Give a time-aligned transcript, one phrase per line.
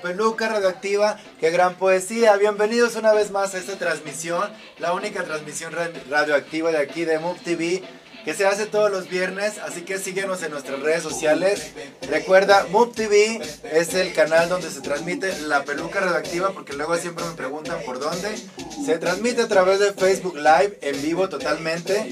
[0.00, 2.36] peluca radioactiva, qué gran poesía.
[2.36, 7.18] Bienvenidos una vez más a esta transmisión, la única transmisión ra- radioactiva de aquí de
[7.18, 7.82] Move TV
[8.24, 11.72] que se hace todos los viernes, así que síguenos en nuestras redes sociales.
[12.08, 13.38] Recuerda, Move TV
[13.70, 17.98] es el canal donde se transmite la peluca radioactiva, porque luego siempre me preguntan por
[18.00, 18.34] dónde.
[18.86, 22.08] Se transmite a través de Facebook Live en vivo totalmente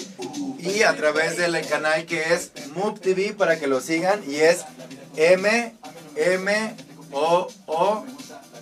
[0.59, 4.67] y a través del canal que es Move TV para que lo sigan y es
[5.17, 5.75] M
[6.17, 6.77] M
[7.13, 8.07] O O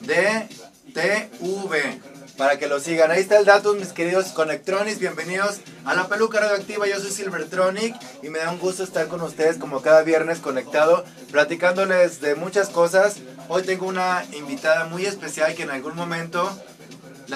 [0.00, 0.48] D
[0.92, 2.00] T V
[2.36, 3.10] para que lo sigan.
[3.10, 4.98] Ahí está el dato, mis queridos Conectronis.
[4.98, 6.88] Bienvenidos a la peluca radioactiva.
[6.88, 11.04] Yo soy Silvertronic y me da un gusto estar con ustedes como cada viernes conectado,
[11.30, 13.16] platicándoles de muchas cosas.
[13.48, 16.50] Hoy tengo una invitada muy especial que en algún momento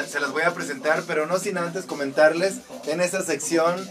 [0.09, 2.55] se las voy a presentar, pero no sin antes comentarles
[2.87, 3.89] en esa sección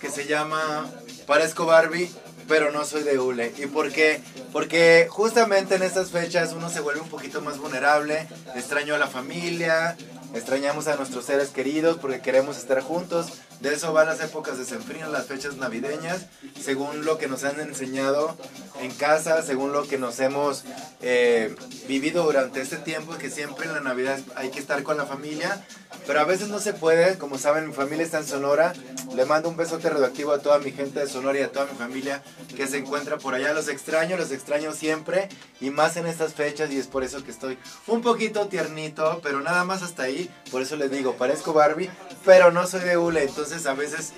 [0.00, 0.90] que se llama
[1.26, 2.10] Parezco Barbie,
[2.48, 3.52] pero no soy de hule.
[3.58, 4.20] ¿Y por qué?
[4.52, 8.26] Porque justamente en estas fechas uno se vuelve un poquito más vulnerable,
[8.56, 9.96] extraño a la familia,
[10.34, 13.32] extrañamos a nuestros seres queridos porque queremos estar juntos.
[13.60, 16.26] De eso van las épocas de Senfrín, las fechas navideñas,
[16.60, 18.36] según lo que nos han enseñado
[18.80, 20.64] en casa, según lo que nos hemos
[21.02, 21.56] eh,
[21.88, 25.64] vivido durante este tiempo, que siempre en la Navidad hay que estar con la familia,
[26.06, 28.72] pero a veces no se puede, como saben, mi familia está en Sonora,
[29.14, 31.76] le mando un besote radioactivo a toda mi gente de Sonora y a toda mi
[31.76, 32.22] familia
[32.56, 35.28] que se encuentra por allá, los extraño, los extraño siempre,
[35.60, 37.58] y más en estas fechas, y es por eso que estoy
[37.88, 41.90] un poquito tiernito, pero nada más hasta ahí, por eso les digo, parezco Barbie,
[42.24, 44.12] pero no soy de hule, entonces a veces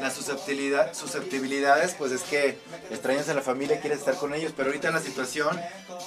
[0.00, 2.58] las susceptibilidad, susceptibilidades, pues es que
[2.90, 5.58] extrañas a la familia, quieres estar con ellos, pero ahorita la situación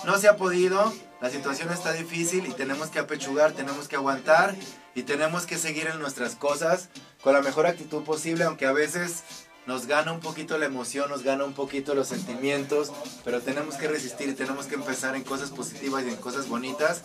[0.06, 4.56] no se ha podido, la situación está difícil y tenemos que apechugar, tenemos que aguantar
[4.96, 6.90] y tenemos que seguir en nuestras cosas
[7.22, 9.24] con la mejor actitud posible, aunque a veces
[9.66, 12.92] nos gana un poquito la emoción, nos gana un poquito los sentimientos,
[13.24, 17.02] pero tenemos que resistir y tenemos que empezar en cosas positivas y en cosas bonitas,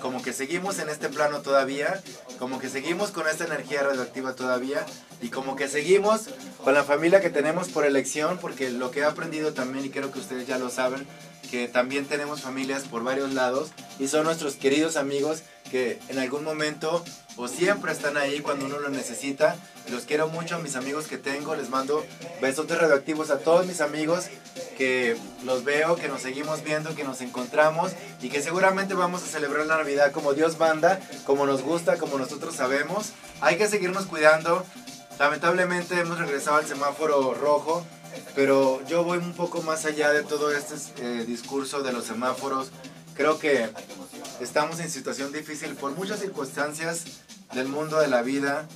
[0.00, 2.02] como que seguimos en este plano todavía,
[2.38, 4.84] como que seguimos con esta energía radioactiva todavía
[5.20, 6.28] y como que seguimos
[6.64, 10.10] con la familia que tenemos por elección, porque lo que he aprendido también, y creo
[10.10, 11.06] que ustedes ya lo saben,
[11.50, 16.44] que también tenemos familias por varios lados y son nuestros queridos amigos que en algún
[16.44, 17.04] momento
[17.38, 19.56] o siempre están ahí cuando uno lo necesita.
[19.90, 22.04] Los quiero mucho a mis amigos que tengo, les mando
[22.42, 24.26] besotes radioactivos a todos mis amigos
[24.76, 29.26] que los veo, que nos seguimos viendo, que nos encontramos y que seguramente vamos a
[29.26, 33.12] celebrar la Navidad como Dios manda, como nos gusta, como nosotros sabemos.
[33.40, 34.66] Hay que seguirnos cuidando.
[35.18, 37.84] Lamentablemente hemos regresado al semáforo rojo,
[38.34, 42.70] pero yo voy un poco más allá de todo este eh, discurso de los semáforos.
[43.18, 43.68] Creo que
[44.40, 47.02] estamos en situación difícil por muchas circunstancias
[47.52, 48.68] del mundo de la vida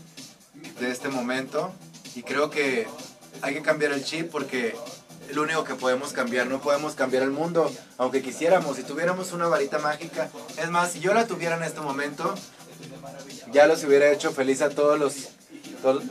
[0.80, 1.72] de este momento.
[2.16, 2.88] Y creo que
[3.40, 4.74] hay que cambiar el chip porque
[5.28, 9.30] es lo único que podemos cambiar, no podemos cambiar el mundo, aunque quisiéramos, si tuviéramos
[9.30, 10.28] una varita mágica,
[10.58, 12.34] es más, si yo la tuviera en este momento,
[13.52, 15.28] ya los hubiera hecho feliz a todos los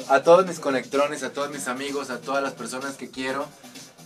[0.08, 3.46] a todos mis conectrones, a todos mis amigos, a todas las personas que quiero.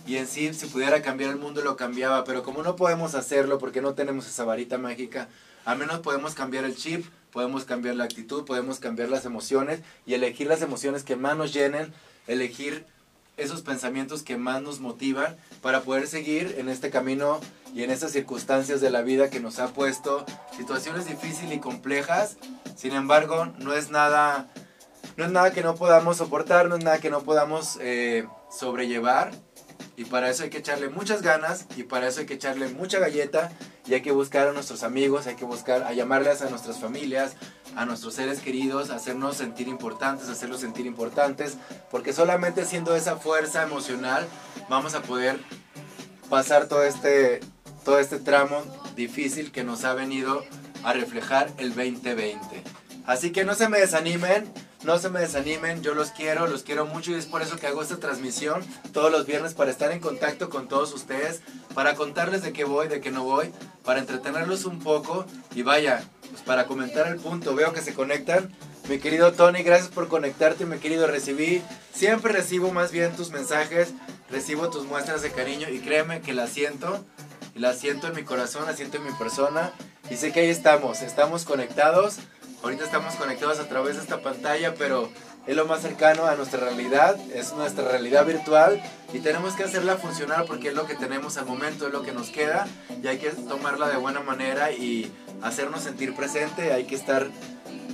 [0.06, 2.24] Y en sí, si pudiera cambiar el mundo, lo cambiaba.
[2.24, 5.28] Pero como no podemos hacerlo porque no tenemos esa varita mágica,
[5.64, 10.14] al menos podemos cambiar el chip, podemos cambiar la actitud, podemos cambiar las emociones y
[10.14, 11.92] elegir las emociones que más nos llenen,
[12.28, 12.86] elegir
[13.36, 17.40] esos pensamientos que más nos motivan para poder seguir en este camino
[17.74, 20.24] y en estas circunstancias de la vida que nos ha puesto
[20.56, 22.36] situaciones difíciles y complejas.
[22.76, 24.48] Sin embargo, no es nada
[25.16, 29.32] no es nada que no podamos soportar, no es nada que no podamos eh, sobrellevar.
[29.96, 32.98] Y para eso hay que echarle muchas ganas y para eso hay que echarle mucha
[32.98, 33.50] galleta
[33.86, 37.34] y hay que buscar a nuestros amigos, hay que buscar a llamarles a nuestras familias,
[37.76, 41.56] a nuestros seres queridos, hacernos sentir importantes, hacerlos sentir importantes,
[41.90, 44.26] porque solamente siendo esa fuerza emocional
[44.68, 45.38] vamos a poder
[46.28, 47.40] pasar todo este,
[47.84, 48.62] todo este tramo
[48.96, 50.44] difícil que nos ha venido
[50.84, 52.62] a reflejar el 2020.
[53.06, 54.52] Así que no se me desanimen,
[54.82, 57.66] no se me desanimen, yo los quiero, los quiero mucho y es por eso que
[57.66, 61.40] hago esta transmisión todos los viernes para estar en contacto con todos ustedes,
[61.74, 63.52] para contarles de qué voy, de qué no voy,
[63.84, 68.54] para entretenerlos un poco y vaya, pues para comentar el punto, veo que se conectan.
[68.88, 71.62] Mi querido Tony, gracias por conectarte, mi querido recibí.
[71.92, 73.88] Siempre recibo más bien tus mensajes,
[74.30, 77.04] recibo tus muestras de cariño y créeme que la siento,
[77.54, 79.72] la siento en mi corazón, la siento en mi persona
[80.10, 82.18] y sé que ahí estamos, estamos conectados
[82.66, 85.08] Ahorita estamos conectados a través de esta pantalla, pero
[85.46, 88.82] es lo más cercano a nuestra realidad, es nuestra realidad virtual
[89.12, 92.10] y tenemos que hacerla funcionar porque es lo que tenemos al momento, es lo que
[92.10, 92.66] nos queda
[93.00, 97.28] y hay que tomarla de buena manera y hacernos sentir presente, hay que estar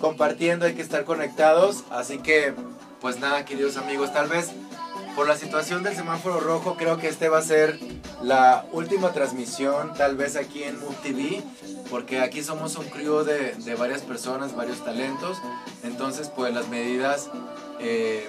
[0.00, 2.54] compartiendo, hay que estar conectados, así que
[3.02, 4.52] pues nada queridos amigos, tal vez
[5.14, 7.78] por la situación del semáforo rojo, creo que este va a ser
[8.22, 11.42] la última transmisión, tal vez aquí en Mood TV,
[11.90, 15.38] porque aquí somos un crew de, varias personas, varios talentos.
[15.82, 17.28] Entonces, pues las medidas
[17.80, 18.26] eh,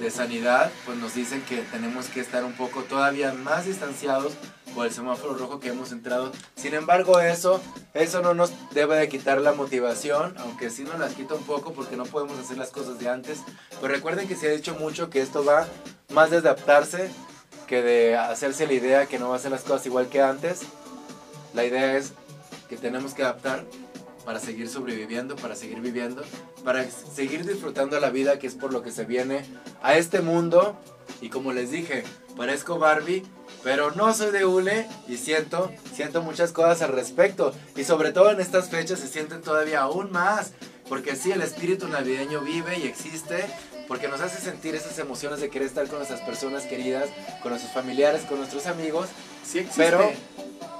[0.00, 4.32] de sanidad, pues nos dicen que tenemos que estar un poco todavía más distanciados
[4.74, 6.32] por el semáforo rojo que hemos entrado.
[6.54, 7.62] Sin embargo, eso,
[7.94, 11.72] eso no nos debe de quitar la motivación, aunque sí nos las quita un poco
[11.72, 13.40] porque no podemos hacer las cosas de antes.
[13.80, 15.66] Pero recuerden que se ha dicho mucho que esto va
[16.10, 17.10] más de adaptarse
[17.66, 20.62] que de hacerse la idea que no va a hacer las cosas igual que antes.
[21.54, 22.12] La idea es
[22.68, 23.64] que tenemos que adaptar
[24.24, 26.22] para seguir sobreviviendo, para seguir viviendo,
[26.64, 29.44] para seguir disfrutando la vida que es por lo que se viene
[29.82, 30.76] a este mundo.
[31.20, 32.02] Y como les dije,
[32.36, 33.24] parezco Barbie,
[33.62, 37.54] pero no soy de hule y siento, siento muchas cosas al respecto.
[37.76, 40.52] Y sobre todo en estas fechas se sienten todavía aún más.
[40.88, 43.44] Porque sí, el espíritu navideño vive y existe,
[43.88, 47.08] porque nos hace sentir esas emociones de querer estar con nuestras personas queridas,
[47.42, 49.08] con nuestros familiares, con nuestros amigos.
[49.44, 49.82] Sí existe.
[49.82, 50.10] Pero,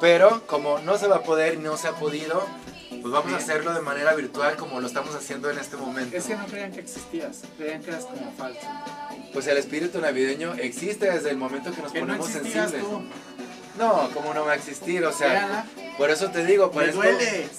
[0.01, 2.45] pero como no se va a poder y no se ha podido,
[2.91, 6.17] pues vamos a hacerlo de manera virtual como lo estamos haciendo en este momento.
[6.17, 8.67] Es que no creían que existías, creían que eras como falso
[9.37, 12.83] pues el espíritu navideño existe desde el momento que nos ponemos sensibles.
[13.79, 15.05] No, ¿cómo no va a existir?
[15.05, 15.67] O sea,
[15.99, 17.03] por eso te digo, parezco,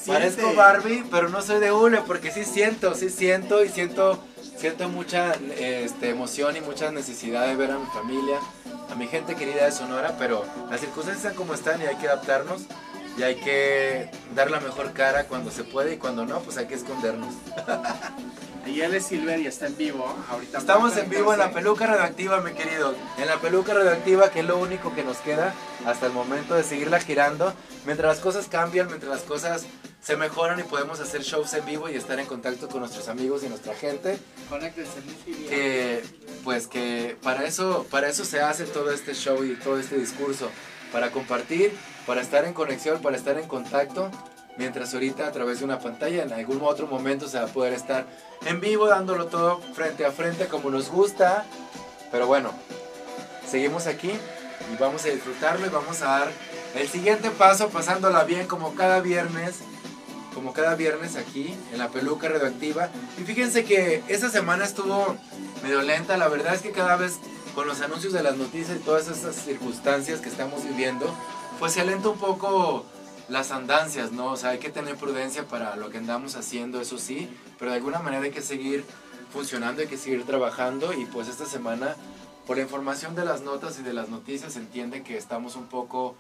[0.08, 4.24] parezco Barbie, pero no soy de hule, porque sí siento, sí siento y siento,
[4.58, 8.40] siento mucha este, emoción y mucha necesidad de ver a mi familia,
[8.90, 12.08] a mi gente querida de Sonora, pero las circunstancias están como están y hay que
[12.08, 12.64] adaptarnos
[13.18, 16.66] y hay que dar la mejor cara cuando se puede y cuando no, pues hay
[16.66, 17.34] que escondernos.
[18.66, 20.14] Y él es Silver y está en vivo.
[20.30, 22.96] Ahorita Estamos en vivo en la peluca radioactiva, mi querido.
[23.18, 25.54] En la peluca radioactiva, que es lo único que nos queda
[25.86, 27.54] hasta el momento de seguirla girando.
[27.86, 29.66] Mientras las cosas cambian, mientras las cosas
[30.01, 33.44] se mejoran y podemos hacer shows en vivo y estar en contacto con nuestros amigos
[33.44, 34.18] y nuestra gente.
[34.50, 35.01] Conéctense.
[35.50, 36.04] Que,
[36.44, 40.50] pues que para eso, para eso se hace todo este show y todo este discurso.
[40.92, 41.75] Para compartir,
[42.06, 44.10] para estar en conexión, para estar en contacto.
[44.58, 47.74] Mientras ahorita a través de una pantalla, en algún otro momento se va a poder
[47.74, 48.08] estar
[48.46, 51.46] en vivo dándolo todo frente a frente como nos gusta.
[52.12, 52.51] Pero bueno,
[53.48, 56.32] seguimos aquí y vamos a disfrutarlo y vamos a dar
[56.75, 59.56] el siguiente paso pasándola bien como cada viernes
[60.38, 62.91] como cada viernes aquí en la peluca radioactiva.
[63.20, 65.17] Y fíjense que esa semana estuvo
[65.63, 67.17] medio lenta, la verdad es que cada vez
[67.56, 71.12] con los anuncios de las noticias y todas esas circunstancias que estamos viviendo,
[71.58, 72.86] pues se alenta un poco
[73.29, 74.27] las andancias, ¿no?
[74.27, 77.27] O sea, hay que tener prudencia para lo que andamos haciendo, eso sí,
[77.58, 78.86] pero de alguna manera hay que seguir
[79.34, 80.94] funcionando, hay que seguir trabajando.
[80.94, 81.96] Y pues esta semana,
[82.46, 85.65] por la información de las notas y de las noticias, se entiende que estamos un
[85.65, 86.15] poco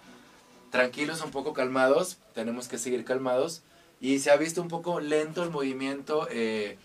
[0.71, 3.61] tranquilos, un poco calmados, tenemos que seguir calmados
[3.99, 6.77] y se ha visto un poco lento el movimiento eh,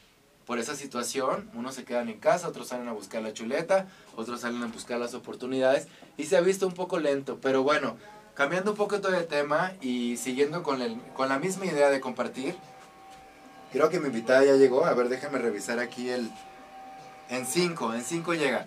[0.47, 1.51] por esa situación.
[1.55, 4.99] Unos se quedan en casa, otros salen a buscar la chuleta, otros salen a buscar
[4.99, 5.89] las oportunidades.
[6.17, 7.39] Y se ha visto un poco lento.
[7.41, 7.97] Pero bueno,
[8.35, 12.01] cambiando un poco todo el tema y siguiendo con, el, con la misma idea de
[12.01, 12.57] compartir.
[13.73, 14.85] Creo que mi invitada ya llegó.
[14.85, 16.31] A ver, déjame revisar aquí el...
[17.29, 18.67] En 5, en 5 llega.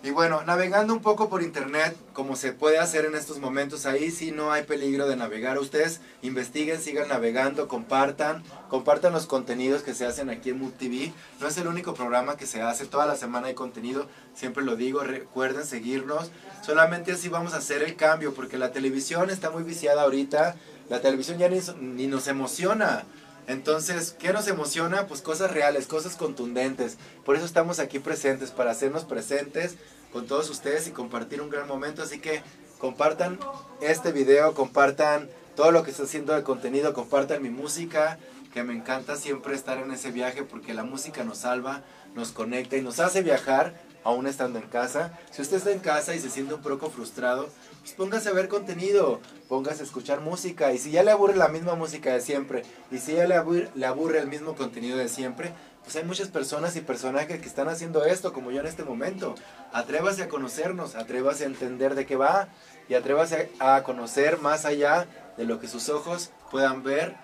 [0.00, 4.12] Y bueno, navegando un poco por internet, como se puede hacer en estos momentos, ahí
[4.12, 5.58] sí no hay peligro de navegar.
[5.58, 11.12] Ustedes investiguen, sigan navegando, compartan, compartan los contenidos que se hacen aquí en MUTV.
[11.40, 14.76] No es el único programa que se hace, toda la semana hay contenido, siempre lo
[14.76, 16.30] digo, recuerden seguirnos.
[16.64, 20.54] Solamente así vamos a hacer el cambio, porque la televisión está muy viciada ahorita,
[20.88, 23.04] la televisión ya ni, ni nos emociona.
[23.48, 25.06] Entonces, ¿qué nos emociona?
[25.06, 26.98] Pues cosas reales, cosas contundentes.
[27.24, 29.76] Por eso estamos aquí presentes, para hacernos presentes
[30.12, 32.02] con todos ustedes y compartir un gran momento.
[32.02, 32.42] Así que
[32.78, 33.38] compartan
[33.80, 38.18] este video, compartan todo lo que está haciendo de contenido, compartan mi música,
[38.52, 41.82] que me encanta siempre estar en ese viaje porque la música nos salva,
[42.14, 45.18] nos conecta y nos hace viajar aún estando en casa.
[45.30, 47.48] Si usted está en casa y se siente un poco frustrado,
[47.88, 49.18] pues póngase a ver contenido,
[49.48, 50.74] póngase a escuchar música.
[50.74, 53.70] Y si ya le aburre la misma música de siempre, y si ya le aburre,
[53.74, 55.52] le aburre el mismo contenido de siempre,
[55.84, 59.34] pues hay muchas personas y personajes que están haciendo esto, como yo en este momento.
[59.72, 62.48] Atrévase a conocernos, atrévase a entender de qué va,
[62.90, 65.06] y atrévase a conocer más allá
[65.38, 67.16] de lo que sus ojos puedan ver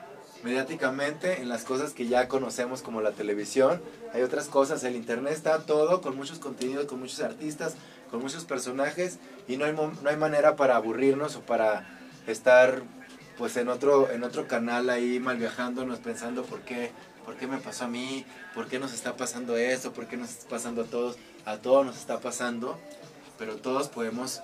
[0.45, 3.83] mediáticamente en las cosas que ya conocemos como la televisión.
[4.15, 7.75] Hay otras cosas, el internet está todo con muchos contenidos, con muchos artistas,
[8.15, 9.19] con muchos personajes
[9.49, 11.85] y no hay, no hay manera para aburrirnos o para
[12.29, 12.85] estar
[13.37, 16.93] pues en otro, en otro canal ahí mal viajándonos pensando por qué,
[17.25, 20.31] por qué me pasó a mí, por qué nos está pasando esto, por qué nos
[20.31, 22.79] está pasando a todos, a todos nos está pasando,
[23.37, 24.43] pero todos podemos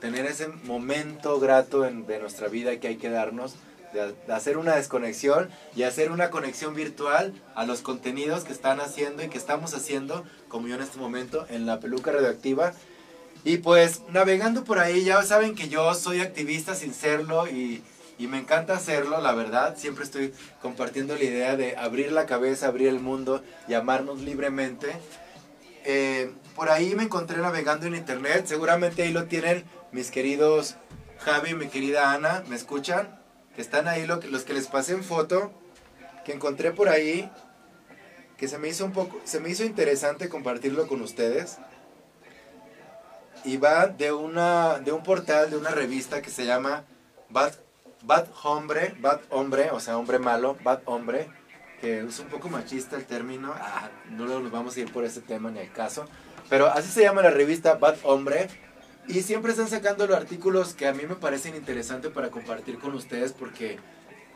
[0.00, 3.54] tener ese momento grato en, de nuestra vida que hay que darnos
[3.92, 9.22] de, hacer una desconexión y hacer una conexión virtual a los contenidos que están haciendo
[9.22, 12.72] y que estamos haciendo, como yo en este momento, en la peluca radioactiva.
[13.44, 17.82] Y pues navegando por ahí, ya saben que yo soy activista sin serlo y,
[18.18, 19.76] y me encanta hacerlo, la verdad.
[19.76, 24.88] Siempre estoy compartiendo la idea de abrir la cabeza, abrir el mundo y amarnos libremente.
[25.84, 30.76] Eh, por ahí me encontré navegando en internet, seguramente ahí lo tienen mis queridos
[31.20, 33.20] Javi y mi querida Ana, ¿me escuchan?
[33.54, 35.52] que están ahí, los que les pasé en foto,
[36.24, 37.30] que encontré por ahí,
[38.36, 41.58] que se me hizo un poco, se me hizo interesante compartirlo con ustedes.
[43.44, 46.84] Y va de, una, de un portal, de una revista que se llama
[47.30, 47.54] Bad,
[48.02, 51.28] Bad Hombre, Bad Hombre, o sea, hombre malo, Bad Hombre,
[51.80, 55.20] que es un poco machista el término, ah, no nos vamos a ir por ese
[55.20, 56.06] tema ni al caso,
[56.48, 58.48] pero así se llama la revista Bad Hombre,
[59.08, 62.94] y siempre están sacando los artículos que a mí me parecen interesantes para compartir con
[62.94, 63.78] ustedes porque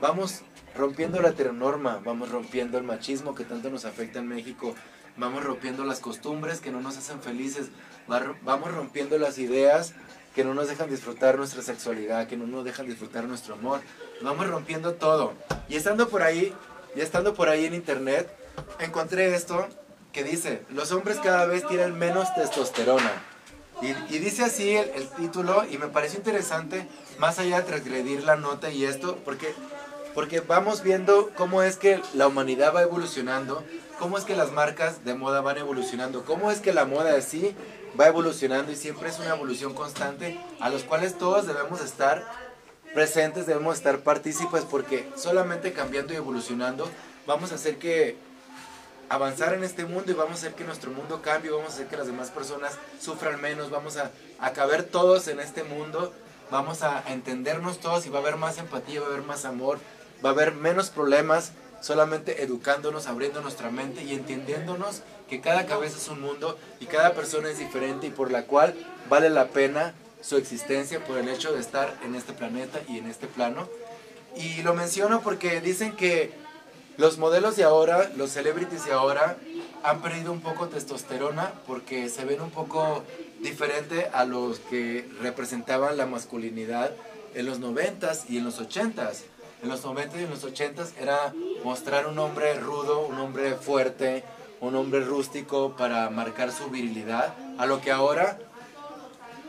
[0.00, 0.40] vamos
[0.76, 4.74] rompiendo la heteronorma, vamos rompiendo el machismo que tanto nos afecta en México,
[5.16, 7.68] vamos rompiendo las costumbres que no nos hacen felices,
[8.42, 9.94] vamos rompiendo las ideas
[10.34, 13.80] que no nos dejan disfrutar nuestra sexualidad, que no nos dejan disfrutar nuestro amor.
[14.20, 15.34] Vamos rompiendo todo.
[15.68, 16.52] Y estando por ahí,
[16.96, 18.28] y estando por ahí en internet,
[18.80, 19.68] encontré esto
[20.12, 23.12] que dice, los hombres cada vez tienen menos testosterona.
[23.82, 26.86] Y, dice así el, título y me pareció interesante,
[27.18, 29.52] más allá de transgredir la nota y esto, porque,
[30.14, 33.64] porque vamos viendo cómo es que la humanidad va evolucionando,
[33.98, 37.54] cómo es que las marcas de moda van evolucionando, cómo es que la moda así
[37.98, 42.24] va evolucionando y siempre es una evolución constante a los cuales todos debemos estar
[42.92, 46.88] presentes, debemos estar partícipes porque solamente cambiando y evolucionando
[47.26, 48.16] vamos a hacer que
[49.08, 51.86] avanzar en este mundo y vamos a hacer que nuestro mundo cambie, vamos a hacer
[51.86, 54.10] que las demás personas sufran menos, vamos a,
[54.40, 54.52] a
[54.90, 56.12] todos en este mundo,
[56.50, 59.78] vamos a entendernos todos y va a haber más empatía, va a haber más amor,
[60.24, 61.52] va a haber menos problemas
[61.84, 67.12] solamente educándonos, abriendo nuestra mente y entendiéndonos que cada cabeza es un mundo y cada
[67.12, 68.74] persona es diferente y por la cual
[69.10, 73.06] vale la pena su existencia por el hecho de estar en este planeta y en
[73.06, 73.68] este plano.
[74.34, 76.32] Y lo menciono porque dicen que
[76.96, 79.36] los modelos de ahora, los celebrities de ahora,
[79.82, 83.04] han perdido un poco testosterona porque se ven un poco
[83.40, 86.92] diferente a los que representaban la masculinidad
[87.34, 89.33] en los 90s y en los 80s.
[89.64, 91.32] En los 90s y en los 80s era
[91.64, 94.22] mostrar un hombre rudo, un hombre fuerte,
[94.60, 98.38] un hombre rústico para marcar su virilidad, a lo que ahora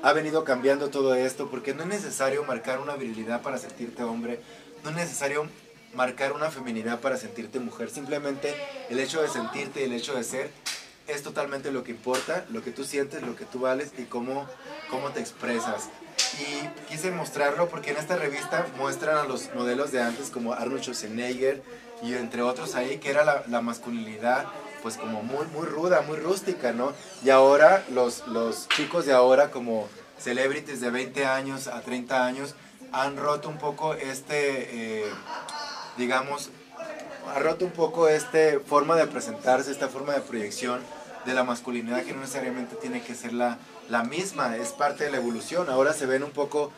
[0.04, 4.40] ha venido cambiando todo esto, porque no es necesario marcar una virilidad para sentirte hombre,
[4.86, 5.50] no es necesario
[5.94, 8.56] marcar una feminidad para sentirte mujer, simplemente
[8.90, 10.50] el hecho de sentirte y el hecho de ser
[11.08, 14.48] es totalmente lo que importa, lo que tú sientes, lo que tú vales y cómo,
[14.90, 15.90] cómo te expresas.
[16.40, 20.82] Y quise mostrarlo porque en esta revista muestran a los modelos de antes como Arnold
[20.82, 21.62] Schwarzenegger
[22.02, 24.46] y entre otros ahí, que era la, masculinidad
[24.82, 26.94] pues como muy, muy ruda, muy rústica, ¿no?
[27.24, 29.88] Y ahora los, los chicos de ahora como
[30.20, 32.56] celebrities de 20 años a 30 años
[32.92, 35.12] han roto un poco este, eh,
[35.98, 36.50] digamos,
[37.34, 40.80] ha roto un poco esta forma de presentarse, esta forma de proyección
[41.26, 43.58] de la masculinidad que no necesariamente tiene que ser la,
[43.90, 45.70] la misma, es parte de la evolución.
[45.70, 46.72] Ahora se ven un poco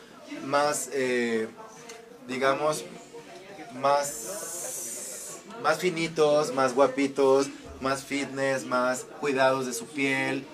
[0.44, 1.48] más, eh,
[2.26, 2.84] digamos,
[3.74, 7.48] más, más finitos, más guapitos,
[7.80, 10.44] más fitness, más cuidados de su piel.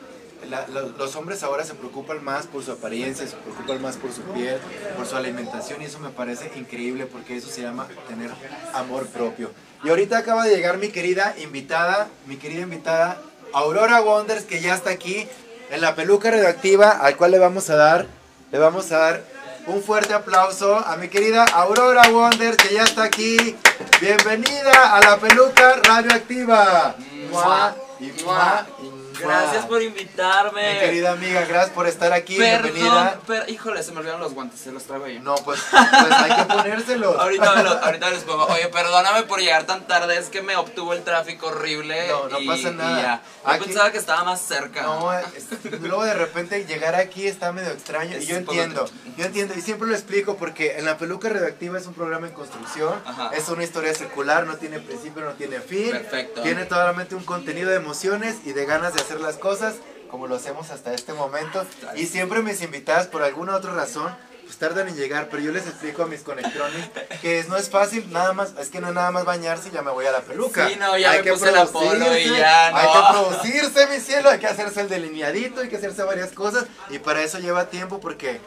[0.99, 4.59] Los hombres ahora se preocupan más por su apariencia, se preocupan más por su piel,
[4.95, 8.31] por su alimentación y eso me parece increíble porque eso se llama tener
[8.75, 9.51] amor propio.
[9.83, 13.23] Y ahorita acaba de llegar mi querida invitada, mi querida invitada
[13.55, 15.29] Aurora Wonders que ya está aquí
[15.71, 18.07] en la peluca radioactiva al cual le vamos a dar,
[18.51, 19.25] le vamos a dar
[19.67, 23.57] un fuerte aplauso a mi querida Aurora Wonders que ya está aquí.
[24.01, 26.97] Bienvenida a la peluca radioactiva.
[27.31, 28.94] Mua, y mua, y mua.
[29.21, 30.75] Gracias por invitarme.
[30.75, 32.37] Mi querida amiga, gracias por estar aquí.
[32.37, 33.21] Perdón, Bienvenida.
[33.27, 35.21] pero híjole, se me olvidaron los guantes, se los traigo yo.
[35.21, 37.19] No, pues, pues hay que ponérselos.
[37.19, 38.45] Ahorita, los- ahorita les pongo.
[38.47, 42.09] Oye, perdóname por llegar tan tarde, es que me obtuvo el tráfico horrible.
[42.09, 43.03] No, no y- pasa y nada.
[43.03, 43.23] ya.
[43.45, 44.83] Yo Aquí- pensaba que estaba más cerca.
[44.83, 45.47] No, es-
[45.81, 49.61] luego de repente llegar aquí está medio extraño y yo poco entiendo, yo entiendo y
[49.61, 53.31] siempre lo explico porque en la peluca redactiva es un programa en construcción, Ajá.
[53.35, 56.43] es una historia circular, no tiene principio, no tiene fin, Perfecto.
[56.43, 59.75] tiene totalmente un contenido de emociones y de ganas de hacer las cosas
[60.11, 61.65] como lo hacemos hasta este momento
[61.97, 64.15] y siempre mis invitadas por alguna otra razón
[64.45, 66.91] pues tardan en llegar, pero yo les explico a mis conectrones
[67.23, 69.73] que es- no es fácil, nada más, es que no es nada más bañarse y
[69.73, 70.69] ya me voy a la peluca.
[70.69, 72.93] Sí, no, ya Hay me que puse la polo y ya, Hay no.
[72.93, 76.99] que producirse, mi cielo, hay que hacerse el delineadito, hay que hacerse varias cosas y
[76.99, 78.39] para eso lleva tiempo porque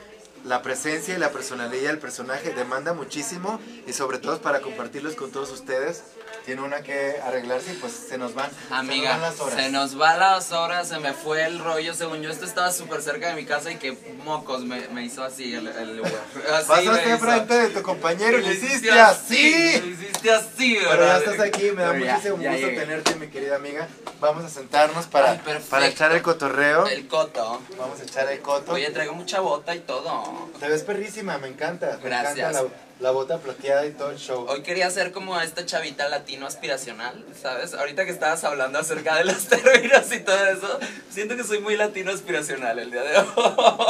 [0.46, 5.32] la presencia y la personalidad del personaje demanda muchísimo y sobre todo para compartirlos con
[5.32, 6.04] todos ustedes.
[6.48, 9.56] Tiene una que arreglarse y pues se nos van, se nos Amiga, van las horas.
[9.62, 11.94] se nos va las horas, se me fue el rollo.
[11.94, 15.26] Según yo, esto estaba súper cerca de mi casa y que mocos me, me hizo
[15.26, 16.02] así el, el.
[16.54, 17.18] Así Pasaste hizo.
[17.20, 19.76] frente de tu compañero y le Lo hiciste Lo así.
[19.92, 21.22] hiciste así, Pero ¿verdad?
[21.26, 23.88] ya estás aquí, me da Pero muchísimo ya gusto tenerte, mi querida amiga.
[24.22, 26.88] Vamos a sentarnos para, Ay, para echar el cotorreo.
[26.88, 27.62] El coto.
[27.78, 28.72] Vamos a echar el coto.
[28.72, 30.50] Oye, traigo mucha bota y todo.
[30.62, 31.98] Te ves perrísima, me encanta.
[32.02, 32.38] Me Gracias.
[32.38, 34.46] encanta la, la bota plateada y todo el show.
[34.50, 37.74] Hoy quería ser como esta chavita latino aspiracional, ¿sabes?
[37.74, 40.80] Ahorita que estabas hablando acerca de los términos y todo eso,
[41.10, 43.26] siento que soy muy latino aspiracional el día de hoy.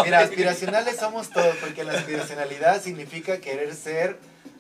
[0.04, 4.18] Mira, aspiracionales somos todos, porque la aspiracionalidad significa querer ser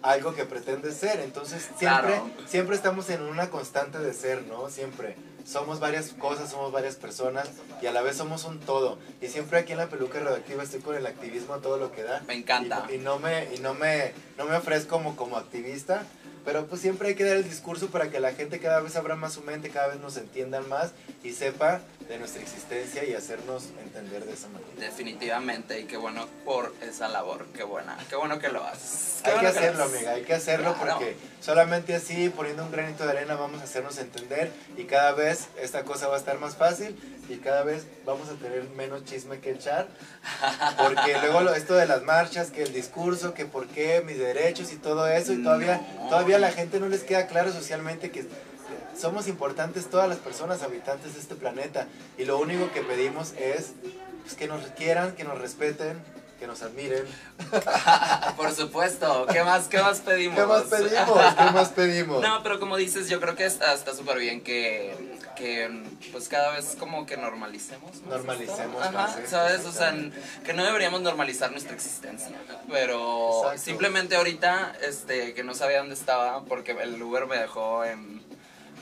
[0.09, 1.19] algo que pretendes ser.
[1.19, 2.29] Entonces, siempre, Claro.
[2.47, 4.69] siempre estamos en una constante de ser, ¿no?
[4.69, 5.15] Siempre.
[5.45, 7.47] Somos varias cosas, somos varias personas
[7.81, 8.97] y a la vez somos un todo.
[9.21, 12.03] Y siempre aquí en la peluca radioactiva estoy con el activismo a todo lo que
[12.03, 12.21] da.
[12.27, 12.85] Me encanta.
[12.89, 16.03] Y, y no me, y no me, no me ofrezco como, como activista,
[16.43, 19.15] pero pues siempre hay que dar el discurso para que la gente cada vez abra
[19.15, 20.91] más su mente, cada vez nos entiendan más
[21.23, 24.69] y sepa de nuestra existencia y hacernos entender de esa manera.
[24.77, 29.21] Definitivamente, y qué bueno por esa labor, qué buena, qué bueno que lo haces.
[29.23, 29.95] Qué Hay que bueno lo hacerlo, haces.
[29.97, 30.93] amiga, hay que hacerlo Claro.
[30.99, 35.47] porque solamente así, poniendo un granito de arena, vamos a hacernos entender y cada vez
[35.61, 36.95] esta cosa va a estar más fácil
[37.27, 39.87] y cada vez vamos a tener menos chisme que echar.
[40.77, 44.77] Porque luego esto de las marchas, que el discurso, que por qué mis derechos y
[44.77, 46.09] todo eso, y todavía, No.
[46.09, 48.25] todavía a la gente no les queda claro socialmente que
[48.97, 53.73] somos importantes todas las personas habitantes de este planeta y lo único que pedimos es
[54.23, 56.01] pues, que nos quieran, que nos respeten,
[56.39, 57.03] que nos admiren.
[58.37, 60.37] Por supuesto, ¿qué más, qué más pedimos?
[60.37, 61.35] ¿Qué más pedimos?
[61.35, 62.21] ¿Qué más pedimos?
[62.21, 64.93] No, pero como dices, yo creo que está está súper bien que,
[65.35, 68.01] que pues cada vez como que normalicemos.
[68.03, 68.91] más Normalicemos esto.
[68.93, 69.65] más Ajá, ¿sabes?
[69.65, 69.93] O sea,
[70.45, 72.35] que no deberíamos normalizar nuestra existencia.
[72.69, 73.61] Pero Exacto.
[73.61, 78.26] simplemente ahorita, este, que no sabía dónde estaba porque el Uber me dejó en...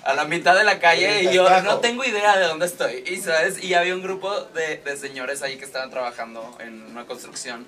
[0.05, 3.03] A la mitad de la calle y yo no tengo idea de dónde estoy.
[3.07, 3.63] Y, ¿sabes?
[3.63, 7.65] Y había un grupo de, de señores ahí que estaban trabajando en una construcción.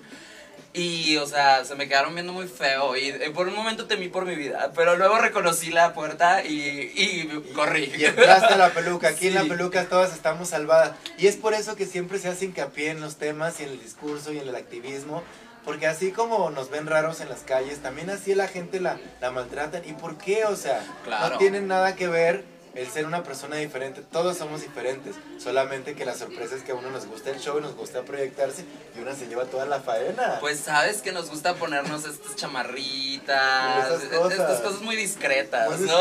[0.74, 2.96] Y, o sea, se me quedaron viendo muy feo.
[2.96, 4.72] Y eh, por un momento temí por mi vida.
[4.76, 7.92] Pero luego reconocí la puerta y, y corrí.
[7.98, 9.50] Y entraste a la peluca, aquí en la Sí.
[9.50, 10.92] peluca todas estamos salvadas.
[11.18, 13.82] Y es por eso que siempre se hace hincapié en los temas y en el
[13.82, 15.24] discurso y en el activismo.
[15.68, 19.32] Porque así como nos ven raros en las calles, también así la gente la, la
[19.32, 19.84] maltratan.
[19.86, 20.46] ¿Y por qué?
[20.46, 21.34] O sea, Claro.
[21.34, 22.46] no tiene nada que ver
[22.78, 24.02] el ser una persona diferente.
[24.12, 25.16] Todos somos diferentes.
[25.44, 28.66] Solamente que la sorpresa es que a uno nos gusta el show, nos gusta proyectarse
[28.96, 30.38] y una se lleva toda la faena.
[30.40, 34.32] Pues sabes que nos gusta ponernos estas chamarritas, cosas.
[34.40, 35.98] estas cosas muy discretas, Muy ¿no?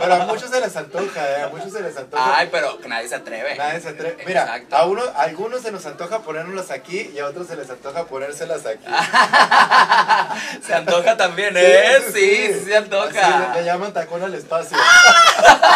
[0.00, 1.42] Pero a muchos se les antoja, ¿eh?
[1.42, 2.36] A muchos se les antoja.
[2.38, 3.54] Ay, pero nadie se atreve.
[3.56, 4.24] Nadie se atreve.
[4.26, 4.76] Mira, Exacto.
[4.76, 8.04] a uno, a algunos se nos antoja ponérnoslas aquí y a otros se les antoja
[8.06, 8.86] ponérselas aquí.
[10.66, 11.98] Se antoja también, ¿eh?
[12.12, 13.54] Sí, sí, se Así le, antoja.
[13.54, 14.76] le llaman tacón al espacio.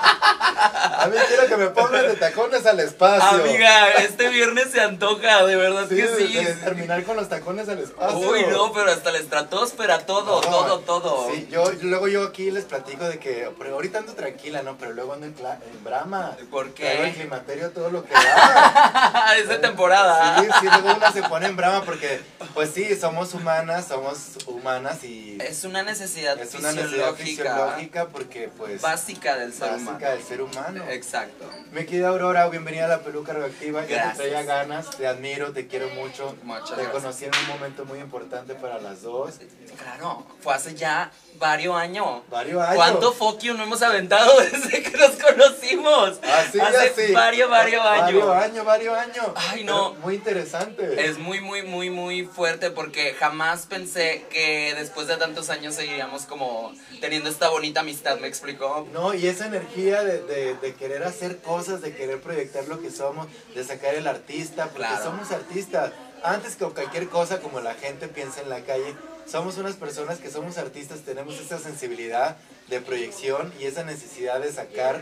[0.61, 3.43] a mí quiero que me pongan de tacones al espacio.
[3.43, 6.33] Amiga, este viernes se antoja, de verdad Sí, que sí.
[6.33, 8.17] de terminar con los tacones al espacio.
[8.17, 11.27] Uy, no, pero hasta la estratosfera, todo, No, todo, todo.
[11.33, 14.77] Sí, yo luego yo aquí les platico de que pero ahorita ando tranquila, ¿no?
[14.77, 16.35] Pero luego ando en, en brama.
[16.49, 17.05] ¿Por qué?
[17.07, 19.33] El climaterio todo lo que da.
[19.37, 20.39] es de temporada.
[20.41, 22.21] Sí, sí, luego una se pone en brama porque,
[22.53, 28.05] pues sí, somos humanas, somos humanas y Es una necesidad es una necesidad fisiológica, fisiológica
[28.07, 30.09] porque, pues, básica del ser básica humano.
[30.09, 30.50] del ser humano.
[30.89, 31.49] Exacto.
[31.71, 33.85] Mi querida Aurora, bienvenida a la peluca radioactiva.
[33.85, 36.35] Ya te traía ganas, te admiro, te quiero mucho.
[36.43, 36.91] Muchas te gracias.
[36.91, 39.35] conocí en un momento muy importante para las dos.
[39.77, 42.23] Claro, fue hace ya varios años.
[42.29, 42.75] Varios años.
[42.75, 46.19] ¿Cuánto fuck you no hemos aventado desde que nos conocimos?
[46.23, 47.13] Así, hace así.
[47.13, 48.25] varios, varios años.
[48.25, 49.27] Varios años, varios años.
[49.35, 49.91] Ay, no.
[49.91, 51.05] Pero Muy interesante.
[51.05, 56.23] Es muy, muy, muy, muy fuerte porque jamás pensé que después de tantos años seguiríamos
[56.23, 58.87] como teniendo esta bonita amistad, ¿me explicó?
[58.91, 62.91] No, y esa energía de, de, de querer hacer cosas, de querer proyectar lo que
[62.91, 65.03] somos, de sacar el artista, porque Claro.
[65.03, 65.91] somos artistas.
[66.23, 70.29] Antes que cualquier cosa como la gente piensa en la calle, somos unas personas que
[70.29, 75.01] somos artistas, tenemos esa sensibilidad de proyección y esa necesidad de sacar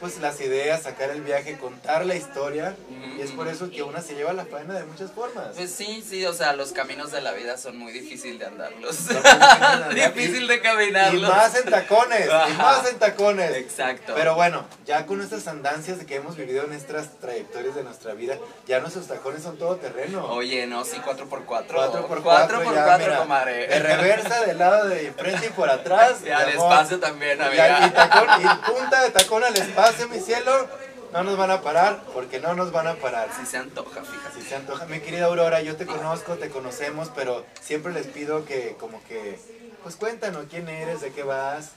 [0.00, 2.74] pues las ideas, sacar el viaje, contar la historia
[3.18, 5.48] y es por eso que una se lleva la faena de muchas formas.
[5.54, 9.08] Pues sí, sí, o sea, los caminos de la vida son muy difíciil de andarlos.
[9.08, 11.30] De difícil de Y caminarlos.
[11.30, 13.56] más en tacones, y más en tacones.
[13.56, 14.14] Exacto.
[14.16, 18.38] Pero bueno, ya con estas andancias que hemos vivido en nuestras trayectorias de nuestra vida,
[18.66, 20.26] ya nuestros tacones son todo terreno.
[20.32, 21.26] Oye, no, sí, 4x4.
[21.26, 23.66] 4 por 4 4 por ya, 4, mira, comadre.
[23.68, 26.18] De reversa, del lado de frente y por atrás.
[26.24, 26.72] Y al amor.
[26.72, 27.86] espacio también, Y, amiga.
[27.86, 30.68] y tacón, y punta de tacón al espacio, mi cielo.
[31.12, 33.28] No nos van a parar, porque no nos van a parar.
[33.36, 34.40] Sí se antoja, fíjate.
[34.40, 34.86] Si se antoja.
[34.86, 39.40] Mi querida Aurora, yo te conozco, te conocemos, pero siempre les pido que como que,
[39.82, 41.70] pues cuéntanos quién eres, de qué vas,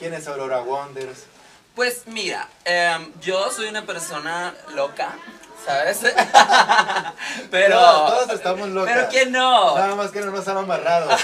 [0.00, 1.24] quién es Aurora Wonders.
[1.76, 5.16] Pues mira, em, yo soy una persona loca,
[5.64, 6.00] ¿sabes?
[7.50, 7.76] pero.
[7.78, 8.94] Todos- todos estamos locas.
[8.94, 9.76] Pero ¿quién no?
[9.76, 11.10] Nada más que no nos han amarrado.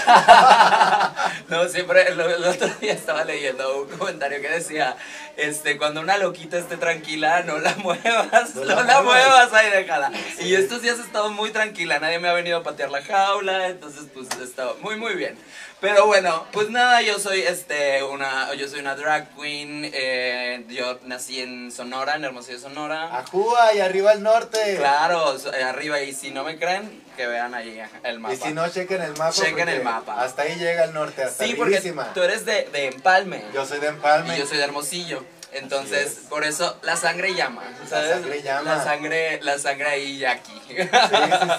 [1.49, 4.97] No, siempre, el, el otro día estaba leyendo un comentario que decía,
[5.37, 9.53] este, cuando una loquita esté tranquila, no la muevas, No no, la muevas.
[9.53, 10.11] ahí déjala.
[10.39, 13.67] Y estos días he estado muy tranquila, nadie me ha venido a patear la jaula,
[13.67, 15.37] entonces pues he estado muy, muy bien.
[15.79, 20.97] Pero bueno, pues nada, yo soy este una yo soy una drag queen, eh, yo
[21.03, 23.15] nací en Sonora, en Hermosillo, Sonora.
[23.15, 24.77] Ajúa y arriba al norte.
[24.77, 28.33] Claro, so- eh, arriba y si no me creen, que vean ahí el mapa.
[28.33, 29.31] Y si no, chequen el mapa.
[29.31, 30.23] Chequen porque el mapa.
[30.23, 32.11] Hasta ahí llega el norte, hasta Sí, porque arribísima.
[32.13, 33.43] tú eres de, de Empalme.
[33.53, 34.35] Yo soy de Empalme.
[34.35, 35.23] Y yo soy de Hermosillo.
[35.53, 36.25] Entonces, Así es.
[36.27, 37.63] por eso la sangre llama.
[37.87, 38.11] ¿sabes?
[38.11, 38.75] sangre llama.
[38.75, 40.59] La sangre, la sangre ahí y aquí.
[40.67, 40.89] Sí, sí,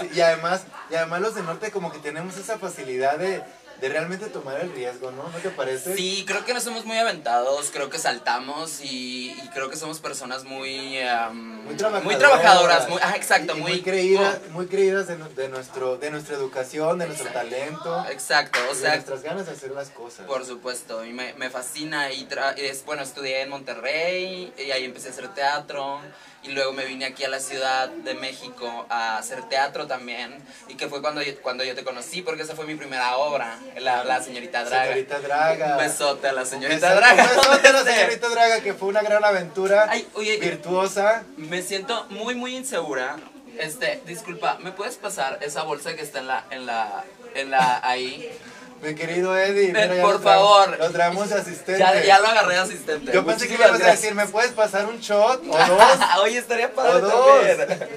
[0.01, 0.09] sí.
[0.15, 3.43] Y además, y además los del norte como que tenemos esa facilidad de,
[3.81, 5.23] de realmente tomar el riesgo, ¿no?
[5.29, 5.95] ¿No te parece?
[5.97, 10.01] Sí, creo que no somos muy aventados, creo que saltamos y, y creo que somos
[10.01, 10.99] personas muy...
[11.01, 12.05] am, Muy trabajadoras.
[12.05, 13.71] muy trabajadoras, muy, ah, exacto, Y- y muy...
[13.73, 18.05] muy creídas, muy creídas de, nu- de nuestro, de nuestra educación, de nuestro talento.
[18.11, 20.27] exacto, o y de sea, nuestras ganas de hacer las cosas.
[20.27, 22.11] Por supuesto, y me, me fascina.
[22.13, 26.01] Y tra- y es, bueno, estudié en Monterrey y ahí empecé a hacer teatro.
[26.49, 30.35] Y luego me vine aquí a la Ciudad de México a hacer teatro también.
[30.69, 33.59] Y que fue cuando yo, cuando yo te conocí, porque esa fue mi primera obra,
[33.79, 34.85] la, la señorita Draga.
[34.85, 35.73] Señorita Draga.
[35.73, 37.23] Un besote a la señorita Un Draga.
[37.27, 39.87] besote a la señorita Draga, que fue una gran aventura.
[39.91, 41.25] Ay, oye, virtuosa.
[41.37, 43.17] me siento muy, muy insegura.
[43.59, 47.81] Este, disculpa, ¿me puedes pasar esa bolsa que está en la, en la, en la,
[47.87, 48.31] ahí?
[48.83, 50.79] Mi querido Eddie, mira, ya Por lo favor.
[50.79, 51.79] Lo traemos asistente.
[51.81, 53.13] Ya, ya lo agarré asistente.
[53.13, 55.99] Yo pensé que ibas a decir, ¿me puedes pasar un shot o dos?
[56.23, 57.41] Oye, estaría padre O dos.
[57.67, 57.89] también.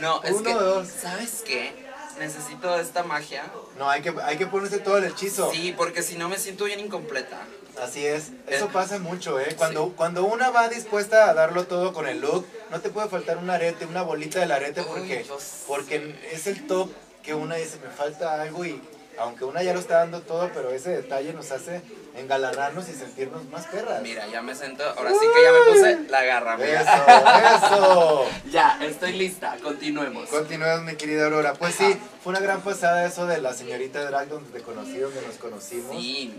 [0.00, 0.88] No, es Uno que, dos.
[0.88, 1.84] ¿sabes qué?
[2.18, 3.44] Necesito esta magia.
[3.78, 5.50] No, hay que, hay que ponerse todo el hechizo.
[5.52, 7.38] Sí, porque si no me siento bien incompleta.
[7.82, 9.54] Así es, eso Eh, pasa mucho, ¿eh?
[9.58, 13.36] Cuando, cuando una va dispuesta a darlo todo con el look, no te puede faltar
[13.36, 15.26] un arete, una bolita del arete, porque,
[15.66, 16.92] porque es el top
[17.24, 18.80] que una dice, me falta algo y
[19.18, 21.82] aunque una ya lo está dando todo, pero ese detalle nos hace
[22.16, 24.02] engalanarnos y sentirnos más perras.
[24.02, 24.84] Mira, ya me siento.
[24.96, 26.56] Ahora sí que ya me puse la garra.
[26.56, 26.82] mira.
[26.82, 28.26] Eso, eso.
[28.50, 29.56] Ya, estoy lista.
[29.62, 30.28] Continuemos.
[30.28, 31.54] Continuemos, mi querida Aurora.
[31.54, 35.20] Pues sí, fue una gran pasada eso de la señorita Drag donde te conocí, donde
[35.22, 35.96] nos conocimos.
[35.96, 36.34] Sí,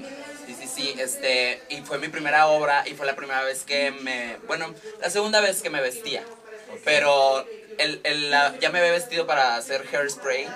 [0.46, 3.92] sí, sí, sí, este, y fue mi primera obra y fue la primera vez que
[3.92, 6.24] me, bueno, la segunda vez que me vestía,
[6.84, 7.46] pero
[7.78, 10.48] el, el, la- ya me había vestido para hacer hairspray,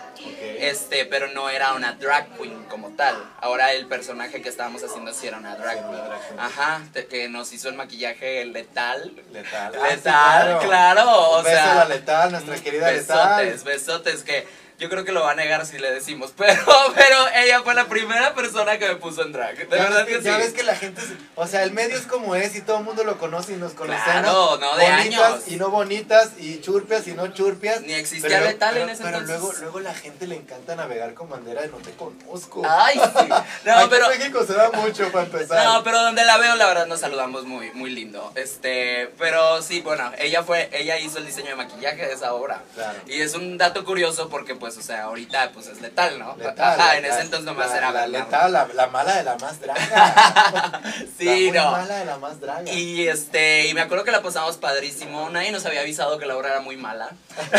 [0.59, 5.13] este, pero no era una drag queen como tal, ahora el personaje que estábamos haciendo
[5.13, 6.39] sí era una drag Sí, una queen, drag queen.
[6.39, 9.73] ajá, te- que nos hizo el maquillaje letal, Letal.
[9.75, 13.45] Ah, sí, letal, claro, o beso sea, a la letal, nuestra querida letal.
[13.45, 14.47] besotes, besotes que
[14.79, 16.61] yo creo que lo va a negar si le decimos, pero,
[16.95, 19.55] pero ella fue la primera persona que me puso en drag.
[19.69, 20.41] De ya verdad que, ya sí.
[20.41, 21.01] ves que la gente,
[21.35, 23.73] o sea, el medio es como es y todo el mundo lo conoce y nos
[23.73, 24.03] conocemos.
[24.05, 25.43] Claro, no, de bonitas años.
[25.47, 27.81] y no bonitas y churpias y no churpias.
[27.81, 29.41] Ni existía Pero- letal en pero- ese Pero entonces.
[29.41, 32.61] luego, luego la gente le encanta navegar con bandera de no te conozco.
[32.67, 33.01] Ay, sí.
[33.31, 34.11] Aquí No, pero.
[34.11, 35.63] en México se da mucho para empezar.
[35.65, 38.31] No, pero donde la veo, la verdad, nos saludamos muy, muy lindo.
[38.35, 42.61] Este, pero sí, bueno, ella fue, ella hizo el diseño de maquillaje de esa obra.
[42.75, 42.97] Claro.
[43.07, 46.35] Y es un dato curioso porque, pues, o sea, ahorita, pues, es letal, ¿no?
[46.37, 49.35] Letal, Ajá, en ese entonces nomás la, era la letal, la, la mala de la
[49.37, 50.81] más draga.
[51.17, 51.71] Sí, la no.
[51.71, 52.71] mala de la más draga.
[52.71, 55.29] Y este, y me acuerdo que la pasamos padrísimo.
[55.29, 57.09] Nadie nos había avisado que la obra era muy mala.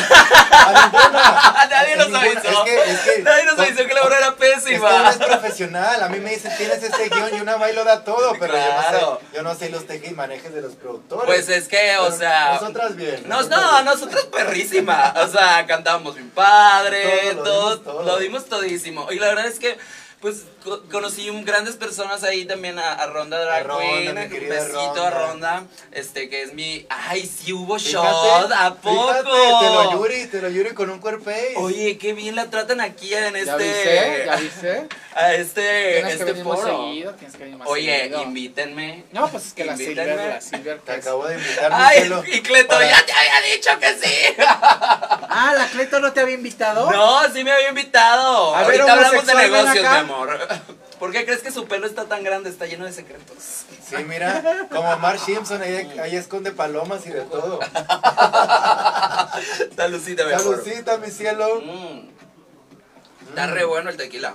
[0.51, 1.66] A.
[1.70, 2.49] Nadie nos avisó.
[2.49, 5.16] Es que, es que, Nadie nos avisó que la obra era Es que uno es
[5.16, 5.27] pésima.
[5.27, 8.33] profesional, a mí me dicen tienes este guion y una va y lo da todo,
[8.38, 11.27] pero yo, no sé, yo no sé los tejes y manejes de los productores.
[11.27, 12.55] Pues es que, o sea.
[12.55, 13.29] Nosotras bien.
[13.29, 13.85] Nos, nosotras no, bien.
[13.85, 15.14] nosotros perrísima.
[15.16, 18.02] O sea, cantábamos bien padre, Todo, lo todo, dimos todo.
[18.02, 19.12] lo dimos todísimo.
[19.12, 19.78] Y la verdad es que,
[20.20, 23.83] pues, co- conocí un- grandes personas ahí también a, a Ronda Drag A Ronda,
[24.29, 24.31] Queen.
[24.31, 25.27] mi Un besito a Ronda.
[25.61, 25.62] Ronda.
[25.92, 26.87] Este, que es mi.
[26.88, 29.09] Ay, sí hubo Fíjate, shot, ¿a poco?
[29.09, 29.23] Fíjate,
[29.61, 31.31] te lo yuri, te lo yuri con un cuerpo.
[31.57, 33.46] Oye, qué bien la tratan aquí en este.
[33.46, 34.23] ¿Ya viste?
[34.27, 34.88] ¿Ya viste?
[35.12, 38.23] A este, Tienes que este más seguido, tienes que venir más Oye, seguido.
[38.23, 39.05] invítenme.
[39.11, 39.77] No, pues es que la.
[39.77, 43.55] Silver, la Silver Te que acabo de invitar, Ay, y Cleto, para- ya te había
[43.55, 44.35] dicho que sí.
[45.33, 46.90] Ah, ¿la Cleto no te había invitado?
[46.90, 48.55] No, sí me había invitado.
[48.55, 50.38] A ver, Ahorita hablamos de negocios, mi amor.
[50.98, 52.50] ¿Por qué crees que su pelo está tan grande?
[52.50, 53.36] Está lleno de secretos.
[53.88, 57.58] Sí, mira, como Mark Simpson, ahí, ahí esconde palomas y de todo.
[59.76, 60.30] Salucita, mi.
[60.32, 61.60] Salucita, mi cielo.
[61.62, 62.08] Mm.
[63.30, 64.34] Está re bueno el tequila.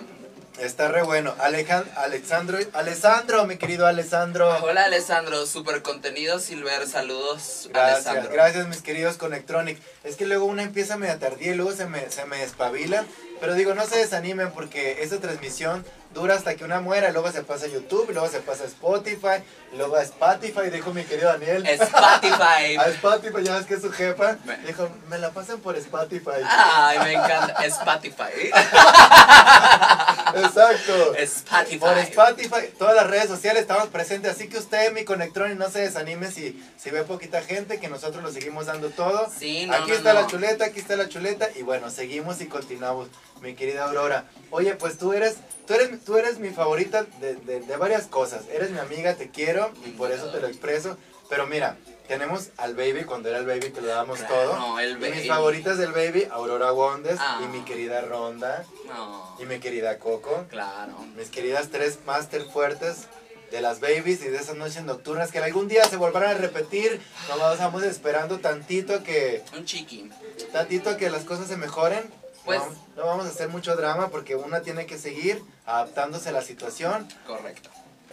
[0.60, 1.36] Está re bueno.
[1.39, 4.49] Alejan- Alexandro, Alessandro, mi querido Alessandro.
[4.63, 5.45] Hola, Alessandro.
[5.45, 6.88] Super contenido, Silver.
[6.88, 8.32] Saludos, Gracias, Alessandro.
[8.34, 9.78] gracias mis queridos Connectronic.
[10.06, 13.04] Es que luego una empieza media tardía y luego se me, se me espabila.
[13.45, 17.10] Pero digo, no se desanimen porque esta transmisión dura hasta que una muera.
[17.10, 20.01] y Luego se pasa a YouTube, y luego se pasa a Spotify, y luego a
[20.01, 21.63] Spotify, dijo mi querido Daniel.
[21.67, 22.75] Spotify.
[22.79, 24.38] A Spotify, ya ves que es su jefa.
[24.45, 26.41] Me- Dijo, me la pasan por Spotify.
[26.49, 27.63] Ay, me encanta.
[27.65, 28.49] Spotify.
[30.36, 31.13] Exacto.
[31.15, 31.77] Spotify.
[31.77, 35.81] Por Spotify, todas las redes sociales estamos presentes, así que usted, mi Conectronic, no se
[35.81, 39.29] desanime si, si ve poquita gente, que nosotros lo seguimos dando todo.
[39.38, 40.21] Sí, no, aquí no, está no.
[40.21, 43.08] la chuleta, aquí está la chuleta, y bueno, seguimos y continuamos,
[43.41, 44.26] mi querida Aurora.
[44.52, 45.36] Oye, pues tú eres,
[45.67, 48.43] tú eres, tú eres mi favorita de, de- de varias cosas.
[48.52, 50.98] Eres mi amiga, te quiero, y por eso te lo expreso.
[51.30, 51.76] Pero mira,
[52.08, 54.80] tenemos al baby, cuando era el baby que lo dábamos Claro, todo.
[54.80, 55.12] el Y baby.
[55.17, 57.41] mis favoritas del baby, Aurora Wonders, Ah.
[57.43, 60.93] y mi querida Ronda, No, y mi querida Coco claro.
[61.17, 63.08] mis queridas tres máster fuertes
[63.52, 67.02] de las babies y de esas noches nocturnas que algún día se volverán a repetir.
[67.30, 70.10] Nomás vamos esperando tantito que, Un chiqui.
[70.52, 72.04] tantito que las cosas se mejoren.
[72.45, 76.31] Pues- no, no vamos a hacer mucho drama porque una tiene que seguir adaptándose a
[76.31, 77.08] la situación.
[77.25, 77.69] Correcto.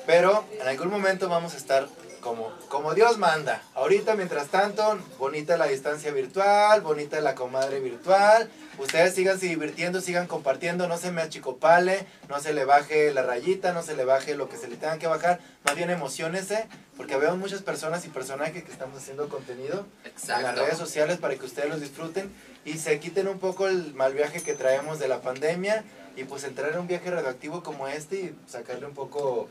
[0.06, 1.86] Pero en algún momento vamos a estar
[2.20, 3.62] como, como Dios manda.
[3.74, 8.48] Ahorita, mientras tanto, bonita la distancia virtual, bonita la comadre virtual.
[8.78, 13.72] Ustedes sigan divirtiendo, sigan compartiendo, no se me achicopale, no se le baje la rayita,
[13.72, 15.40] no se le baje lo que se le tenga que bajar.
[15.64, 16.66] Más bien emocionese,
[16.96, 20.64] porque veo muchas personas y personajes que estamos haciendo contenido en las Exacto.
[20.64, 22.32] redes sociales para que ustedes los disfruten
[22.64, 25.85] y se quiten un poco el mal viaje que traemos de la pandemia
[26.16, 29.48] y pues entrar en un viaje radioactivo como este y sacarle un poco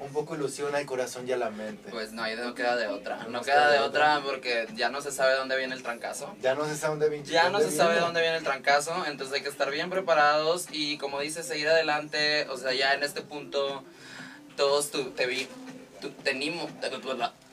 [0.00, 1.90] un poco ilusiona el corazón y a la mente.
[1.90, 3.24] Pues no, ahí no queda de otra.
[3.24, 6.36] No queda de otra porque ya no se sabe dónde viene el trancazo.
[6.40, 7.24] ya no se sabe dónde viene.
[7.24, 8.04] Ya no se sabe viene.
[8.04, 12.46] dónde viene el trancazo, entonces hay que estar bien preparados y como dices, seguir adelante,
[12.48, 13.82] o sea, ya en este punto
[14.56, 15.48] todos tu, te vi,
[16.00, 16.70] tu, tenimos,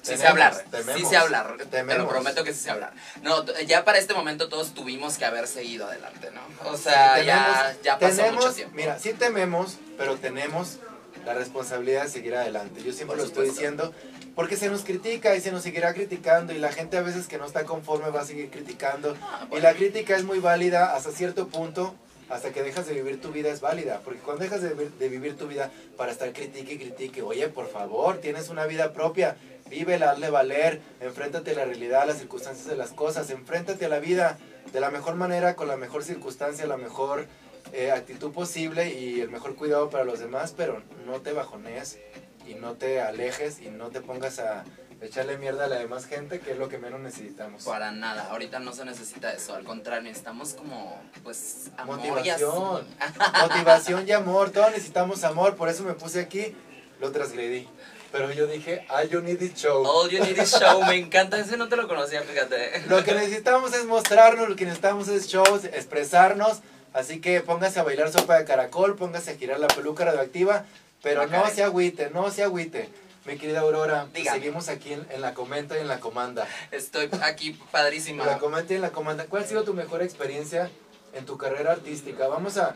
[0.06, 2.08] sí sé hablar, sí tememos, sé hablar, te lo tememos.
[2.12, 2.94] prometo que sí sé hablar.
[3.24, 6.70] No, ya para este momento todos tuvimos que haber seguido adelante, ¿no?
[6.70, 8.76] O Sí, sea, ya, tenemos- ya pasó tenemos- mucho tiempo.
[8.76, 10.78] Mira, sí tememos, pero tenemos
[11.26, 12.84] la responsabilidad de seguir adelante.
[12.84, 13.94] Yo siempre Por lo estoy diciendo
[14.36, 17.38] porque se nos critica y se nos seguirá criticando y la gente a veces que
[17.38, 19.16] no está conforme va a seguir criticando.
[19.22, 19.64] Ah, Y bueno.
[19.68, 21.96] la crítica es muy válida hasta cierto punto,
[22.30, 24.02] hasta que dejas de vivir tu vida es válida.
[24.04, 27.48] Porque cuando dejas de, vivir- de vivir tu vida para estar critique y critique, oye,
[27.48, 29.36] por favor, tienes una vida propia,
[29.70, 33.90] vívela, hazle valer, enfréntate a la realidad, a las circunstancias de las cosas, enfréntate a
[33.90, 34.38] la vida
[34.72, 37.28] de la mejor manera, con la mejor circunstancia, la mejor
[37.74, 42.00] eh, actitud posible y el mejor cuidado para los demás, pero no te bajonees
[42.48, 44.64] y no te alejes y no te pongas a
[45.02, 47.64] echarle mierda a la demás gente, que es lo que menos necesitamos.
[47.64, 52.88] Para nada, ahorita no se necesita eso, al contrario, necesitamos como, pues, amor y Motivación.
[53.00, 53.20] así.
[53.42, 54.52] Motivación y amor.
[54.52, 55.56] Todos necesitamos amor.
[55.56, 56.56] Por eso me puse aquí.
[57.00, 57.68] Lo transgredí.
[58.16, 59.86] Pero yo dije, ah, you need it show.
[59.86, 62.84] All you need is show, me encanta, ese no te lo conocía, fíjate.
[62.88, 66.60] Lo que necesitamos es mostrarnos, lo que necesitamos es shows, expresarnos.
[66.94, 70.64] Así que póngase a bailar sopa de caracol, póngase a girar la peluca radioactiva.
[71.04, 72.88] Pero no se agüite, no se agüite.
[73.26, 74.38] Mi querida Aurora, pues Dígame.
[74.40, 76.48] seguimos aquí en, en la comenta y en la comanda.
[76.72, 78.38] Estoy aquí En la padrísima.
[78.38, 79.26] comenta y en la comanda.
[79.26, 80.70] ¿Cuál ha sido tu mejor experiencia
[81.14, 82.28] en tu carrera artística?
[82.28, 82.76] Vamos a,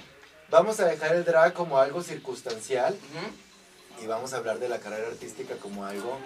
[0.49, 2.93] vamos a dejar el drag como algo circunstancial.
[2.93, 3.34] Ujú.
[4.01, 6.17] Y vamos a hablar de la carrera artística como algo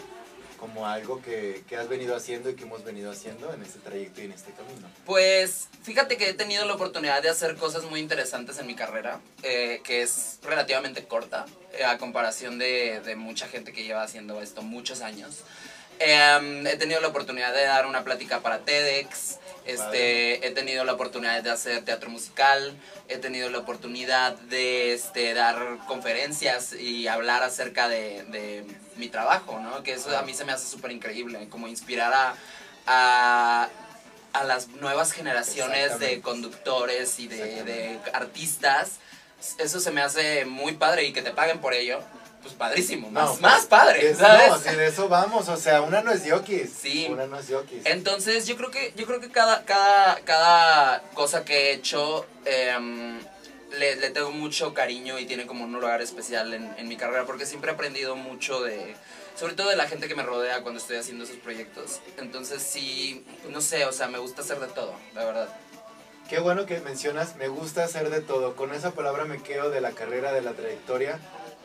[0.63, 4.21] como algo que, que has venido haciendo y que hemos venido haciendo en este trayecto
[4.21, 4.88] y en este camino.
[5.05, 9.19] Pues fíjate que he tenido la oportunidad de hacer cosas muy interesantes en mi carrera,
[9.41, 11.45] eh, que es relativamente corta,
[11.77, 15.43] eh, a comparación de, de mucha gente que lleva haciendo esto muchos años.
[15.99, 19.39] Em, he tenido la oportunidad de dar una plática para TEDx.
[19.65, 22.76] Este, he tenido la oportunidad de hacer teatro musical,
[23.08, 28.65] he tenido la oportunidad de este, dar conferencias y hablar acerca de, de
[28.97, 29.84] mi trabajo, ¿no?
[29.84, 32.36] Que eso a mí se me hace súper increíble, como inspirar a,
[32.86, 33.69] a,
[34.34, 38.99] a las nuevas generaciones de conductores y de, de artistas.
[39.60, 42.02] Eso se me hace muy padre y que te paguen por ello,
[42.43, 44.49] pues padrísimo, más, No, más padre, Es- ¿sabes?
[44.49, 46.71] No, si de eso vamos, o sea, una no es yokis.
[46.79, 47.08] Sí.
[47.10, 47.86] Una no es yokis.
[47.86, 53.19] Entonces yo creo que yo creo que cada cada cada cosa que he hecho em,
[53.79, 57.25] le, le tengo mucho cariño y tiene como un lugar especial en, en mi carrera
[57.25, 58.95] porque siempre he aprendido mucho de
[59.36, 62.01] sobre todo de la gente que me rodea cuando estoy haciendo esos proyectos.
[62.17, 65.49] Entonces sí, no sé, o sea, me gusta hacer de todo, la verdad.
[66.29, 68.56] Qué bueno que mencionas, me gusta hacer de todo.
[68.56, 71.19] Con esa palabra me quedo de la carrera, de la trayectoria,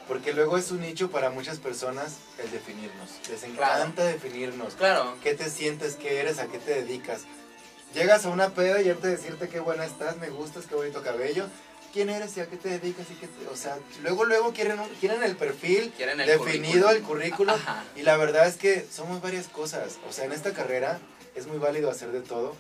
[0.09, 3.11] porque luego es un nicho para muchas personas el definirnos.
[3.31, 4.75] Les encanta definirnos.
[4.75, 5.17] Claro.
[5.23, 5.95] ¿Qué te sientes?
[5.97, 6.39] ¿Qué eres?
[6.39, 7.21] ¿A qué te dedicas?
[7.95, 11.03] Llegas a una peda y antes de decirte qué buena estás, me gustas, qué bonito
[11.03, 11.47] cabello.
[11.93, 13.07] ¿Quién eres y a qué te dedicas?
[13.11, 16.87] Y qué te- o sea, luego, luego quieren, un- quieren el perfil Quieren el definido,
[16.89, 16.91] currículum.
[16.91, 17.55] el currículum.
[17.55, 17.85] Ajá.
[17.97, 19.97] Y la verdad es que somos varias cosas.
[20.09, 21.01] O sea, en esta carrera
[21.35, 22.55] es muy válido hacer de todo.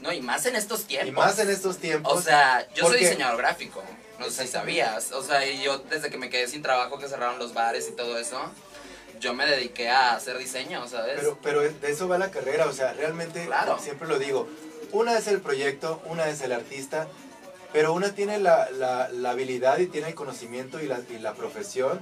[0.00, 1.08] No, y más en estos tiempos.
[1.08, 2.10] Y más en estos tiempos.
[2.10, 3.82] O sea, yo soy diseñador gráfico.
[4.20, 5.12] No sé si sabías.
[5.12, 7.92] O sea, y yo desde que me quedé sin trabajo, que cerraron los bares y
[7.92, 8.38] todo eso,
[9.18, 11.14] yo me dediqué a hacer diseño, ¿sabes?
[11.16, 13.78] Pero, pero de eso va la carrera, o sea, realmente, Claro.
[13.78, 14.46] siempre lo digo,
[14.92, 17.08] una es el proyecto, una es el artista,
[17.72, 21.32] pero una tiene la, la- la habilidad y tiene el conocimiento y la, y la
[21.34, 22.00] profesión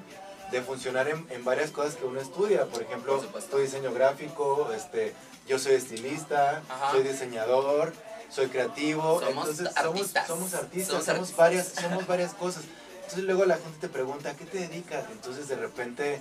[0.51, 2.65] de funcionar en, en varias cosas que uno estudia.
[2.65, 5.13] Por ejemplo, Por estoy diseño gráfico, este,
[5.47, 6.91] yo soy estilista, Ajá.
[6.93, 7.93] soy diseñador,
[8.31, 10.27] soy creativo, Somos entonces artistas.
[10.27, 11.37] somos, somos artistas, Somos somos, artistas.
[11.37, 12.63] varias, somos varias cosas.
[12.97, 15.05] Entonces luego la gente te pregunta, ¿a qué te dedicas?
[15.11, 16.21] Entonces de repente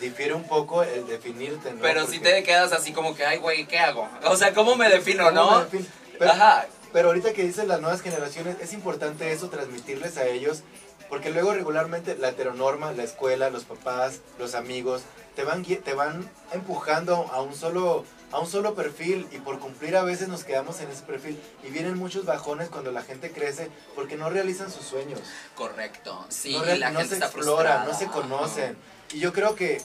[0.00, 1.80] difiere un poco el definirte, ¿no?
[1.82, 4.08] Pero si Porque- te quedas así como que, ay, güey, ¿qué hago?
[4.24, 5.58] O sea, ¿cómo me defino, ¿Cómo no?
[5.58, 5.86] me defino?
[6.18, 6.66] Pero, Ajá.
[6.92, 10.62] pero ahorita que dices las nuevas generaciones, es importante eso, transmitirles a ellos,
[11.10, 15.02] porque luego regularmente la heteronorma, la escuela, los papás, los amigos,
[15.36, 19.96] te van, te van empujando a un solo a un solo perfil y por cumplir
[19.96, 23.68] a veces nos quedamos en ese perfil y vienen muchos bajones cuando la gente crece
[23.94, 25.20] porque no realizan sus sueños
[25.54, 26.24] Correcto.
[26.28, 27.84] Sí, no, la no gente se está frustrada.
[27.84, 28.76] no se conocen.
[29.12, 29.80] Y yo creo que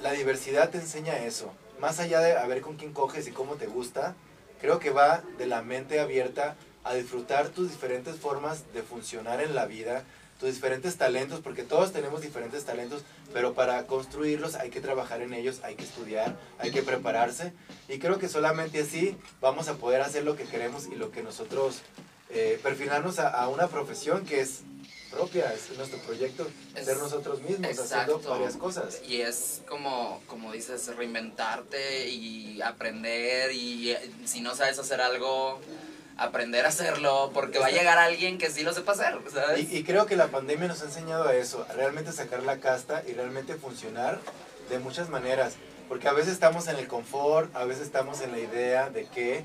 [0.00, 1.52] la diversidad te enseña eso.
[1.80, 4.14] Más allá de a ver con quién coges y cómo te gusta,
[4.60, 9.54] creo que va de la mente abierta a disfrutar tus diferentes formas de funcionar en
[9.54, 10.04] la vida,
[10.38, 15.34] tus diferentes talentos, porque todos tenemos diferentes talentos, pero para construirlos hay que trabajar en
[15.34, 17.52] ellos, hay que estudiar, hay que prepararse.
[17.88, 21.22] Y creo que solamente así vamos a poder hacer lo que queremos y lo que
[21.22, 21.80] nosotros,
[22.30, 24.60] eh, perfilarnos a, a una profesión que es
[25.10, 26.46] propia, es nuestro proyecto
[26.76, 28.16] Es- ser nosotros mismos, Exacto.
[28.16, 29.00] haciendo varias cosas.
[29.08, 35.58] Y es como, como dices, reinventarte y aprender y eh, si no sabes hacer algo,
[36.18, 39.72] aprender a hacerlo, porque va a llegar alguien que sí lo sepa hacer, ¿sabes?
[39.72, 42.58] Y, y creo que la pandemia nos ha enseñado a eso, a realmente sacar la
[42.58, 44.18] casta y realmente funcionar
[44.68, 45.54] de muchas maneras.
[45.88, 49.44] Porque a veces estamos en el confort, a veces estamos en la idea de que,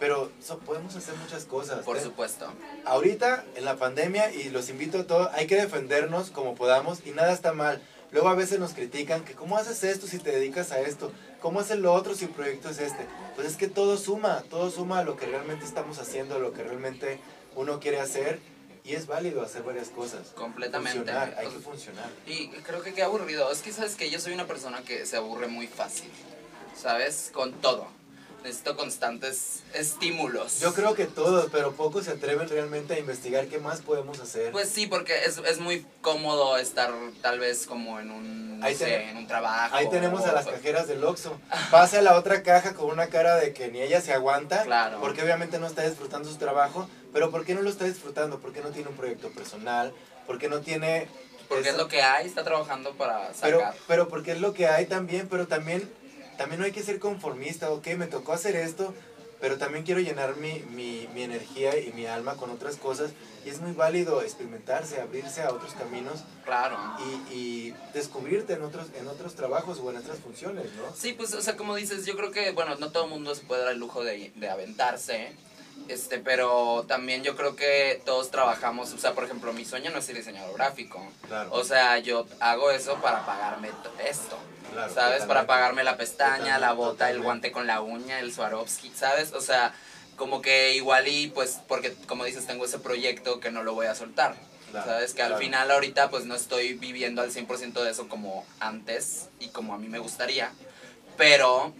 [0.00, 1.84] pero so- podemos hacer muchas cosas.
[1.84, 2.00] Por ¿eh?
[2.00, 2.52] supuesto.
[2.84, 7.10] Ahorita, en la pandemia, y los invito a todos, hay que defendernos como podamos y
[7.12, 7.80] nada está mal.
[8.14, 11.10] Luego a veces nos critican que cómo haces esto si te dedicas a esto,
[11.40, 13.04] cómo haces lo otro si el proyecto es este.
[13.34, 16.52] Pues es que todo suma, todo suma a lo que realmente estamos haciendo, a lo
[16.52, 17.18] que realmente
[17.56, 18.38] uno quiere hacer
[18.84, 20.28] y es válido hacer varias cosas.
[20.28, 20.98] Completamente.
[20.98, 22.08] Funcionar, hay que sea, funcionar.
[22.24, 23.50] Y creo que qué aburrido.
[23.50, 26.08] Es que sabes que yo soy una persona que se aburre muy fácil.
[26.80, 27.32] ¿Sabes?
[27.34, 27.88] Con todo.
[28.44, 30.60] Necesito constantes estímulos.
[30.60, 34.52] Yo creo que todos, pero pocos se atreven realmente a investigar qué más podemos hacer.
[34.52, 36.92] Pues sí, porque es, es muy cómodo estar
[37.22, 39.74] tal vez como en un, no Ahí sé, ten- en un trabajo.
[39.74, 41.40] Ahí tenemos a las o- cajeras del Oxxo.
[41.70, 44.62] Pasa a la otra caja con una cara de que ni ella se aguanta.
[44.64, 45.00] Claro.
[45.00, 46.86] Porque obviamente no está disfrutando su trabajo.
[47.14, 48.40] Pero ¿por qué no lo está disfrutando?
[48.40, 49.94] ¿Por qué no tiene un proyecto personal?
[50.26, 51.08] ¿Por qué no tiene...
[51.48, 53.74] Porque es lo que hay, está trabajando para Pero, sacar.
[53.86, 55.88] pero porque es lo que hay también, pero también,
[56.36, 57.70] también no hay que ser conformista.
[57.70, 58.94] Ok, me tocó hacer esto,
[59.40, 63.10] pero también quiero llenar mi, mi, mi energía y mi alma con otras cosas.
[63.44, 66.78] Y es muy válido experimentarse, abrirse a otros caminos Claro.
[67.30, 70.94] y, y descubrirte en otros, en otros trabajos o en otras funciones, ¿no?
[70.96, 73.42] Sí, pues, o sea, como dices, yo creo que, bueno, no todo el mundo se
[73.44, 75.32] puede dar el lujo de, de aventarse,
[75.88, 79.98] este, pero también yo creo que todos trabajamos, o sea, por ejemplo, mi sueño no
[79.98, 81.06] es ser diseñador gráfico.
[81.26, 81.50] Claro.
[81.52, 83.68] O sea, yo hago eso para pagarme
[84.04, 84.38] esto.
[84.72, 84.94] Claro, ¿Sabes?
[84.94, 85.26] totalmente.
[85.26, 89.32] Para pagarme la pestaña, la Totalmente, bota, el guante con la uña, el Swarovski, ¿sabes?
[89.32, 89.74] O sea,
[90.16, 93.86] como que igual y pues, porque como dices, tengo ese proyecto que no lo voy
[93.86, 94.34] a soltar.
[94.70, 95.14] Claro, ¿Sabes?
[95.14, 99.48] Que al final ahorita pues no estoy viviendo al 100% de eso como antes y
[99.48, 100.50] como a mí me gustaría,
[101.16, 101.72] pero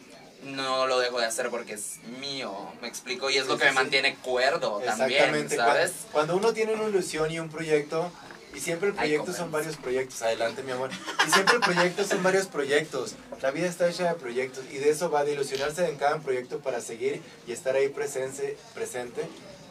[0.44, 3.70] no lo dejo de hacer porque es mío, me explico, y es lo que me
[3.70, 5.56] sí, mantiene cuerdo también, Exactamente.
[5.56, 5.92] ¿sabes?
[6.12, 8.10] Cuando, cuando uno tiene una ilusión y un proyecto,
[8.54, 10.90] y siempre el Ay, proyecto son varios proyectos, adelante mi amor,
[11.26, 14.90] y siempre el proyecto son varios proyectos, la vida está hecha de proyectos, y de
[14.90, 19.22] eso va de ilusionarse en cada proyecto para seguir y estar ahí presente, presente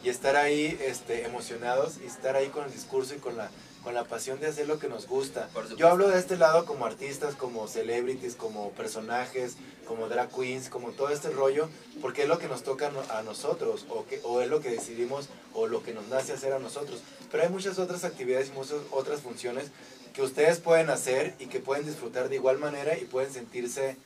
[0.02, 3.50] y estar ahí este, emocionados y estar ahí con el discurso y con la,
[3.84, 5.48] con la pasión de hacer lo que nos gusta.
[5.76, 9.56] Yo hablo de este lado como artistas, como celebrities, como personajes,
[9.86, 11.68] como drag queens, como todo este rollo,
[12.00, 15.28] porque es lo que nos toca a nosotros, o, que, o es lo que decidimos,
[15.52, 17.02] o lo que nos nace hacer a nosotros.
[17.30, 19.66] Pero hay muchas otras actividades y muchas otras funciones
[20.14, 23.96] que ustedes pueden hacer y que pueden disfrutar de igual manera y pueden sentirse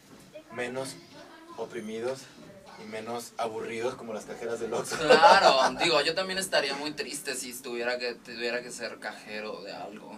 [0.55, 0.97] menos
[1.57, 2.21] oprimidos
[2.83, 4.97] y menos aburridos como las cajeras del Oxxo.
[4.99, 9.73] Claro, digo, yo también estaría muy triste si estuviera que tuviera que ser cajero de
[9.73, 10.17] algo.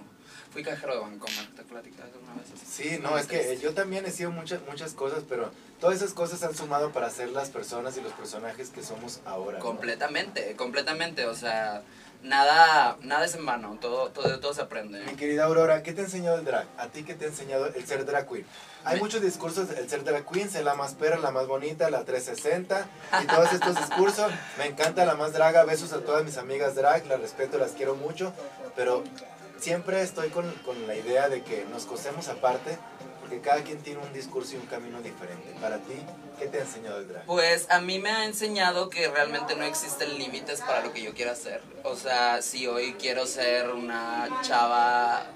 [0.52, 2.46] Fui cajero de Bancomer, ¿te platicaste alguna vez?
[2.68, 6.42] Sí, no, es que yo también he sido muchas muchas cosas, pero todas esas cosas
[6.42, 9.58] han sumado para ser las personas y los personajes que somos ahora.
[9.58, 9.64] ¿no?
[9.64, 11.82] Completamente, completamente, o sea,
[12.24, 15.00] nada, nada es en vano, todo, todo, todo se aprende.
[15.04, 16.66] Mi querida Aurora, ¿qué te ha enseñado el drag?
[16.78, 18.44] ¿A ti qué te ha enseñado el ser drag queen?
[18.84, 22.04] Hay muchos discursos del ser drag queen, ser la más perra, la más bonita, la
[22.04, 22.86] 360
[23.22, 24.32] y todos estos discursos.
[24.58, 27.94] Me encanta la más draga, besos a todas mis amigas drag, las respeto, las quiero
[27.94, 28.32] mucho,
[28.76, 29.04] pero
[29.58, 32.78] siempre estoy con, con la idea de que nos cosemos aparte
[33.20, 35.54] porque cada quien tiene un discurso y un camino diferente.
[35.60, 35.94] Para ti,
[36.38, 37.26] ¿qué te ha enseñado el drag?
[37.26, 41.14] Pues a mí me ha enseñado que realmente no existen límites para lo que yo
[41.14, 41.62] quiera hacer.
[41.84, 45.26] O sea, si hoy quiero ser una chava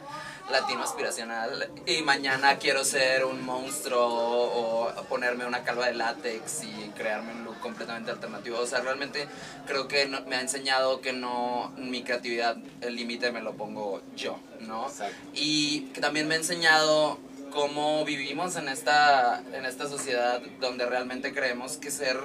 [0.51, 6.90] latino aspiracional y mañana quiero ser un monstruo o ponerme una calva de látex y
[6.97, 8.59] crearme un look completamente alternativo.
[8.59, 9.26] O sea, realmente
[9.66, 14.03] creo que no- me ha enseñado que no, mi creatividad, el límite me lo pongo
[14.16, 14.86] yo, ¿no?
[14.88, 15.16] Exacto.
[15.34, 17.18] y que también me ha enseñado
[17.51, 22.18] cómo vivimos en esta, en esta sociedad donde realmente creemos que ser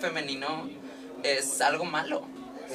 [0.00, 0.68] femenino
[1.22, 2.24] es algo malo.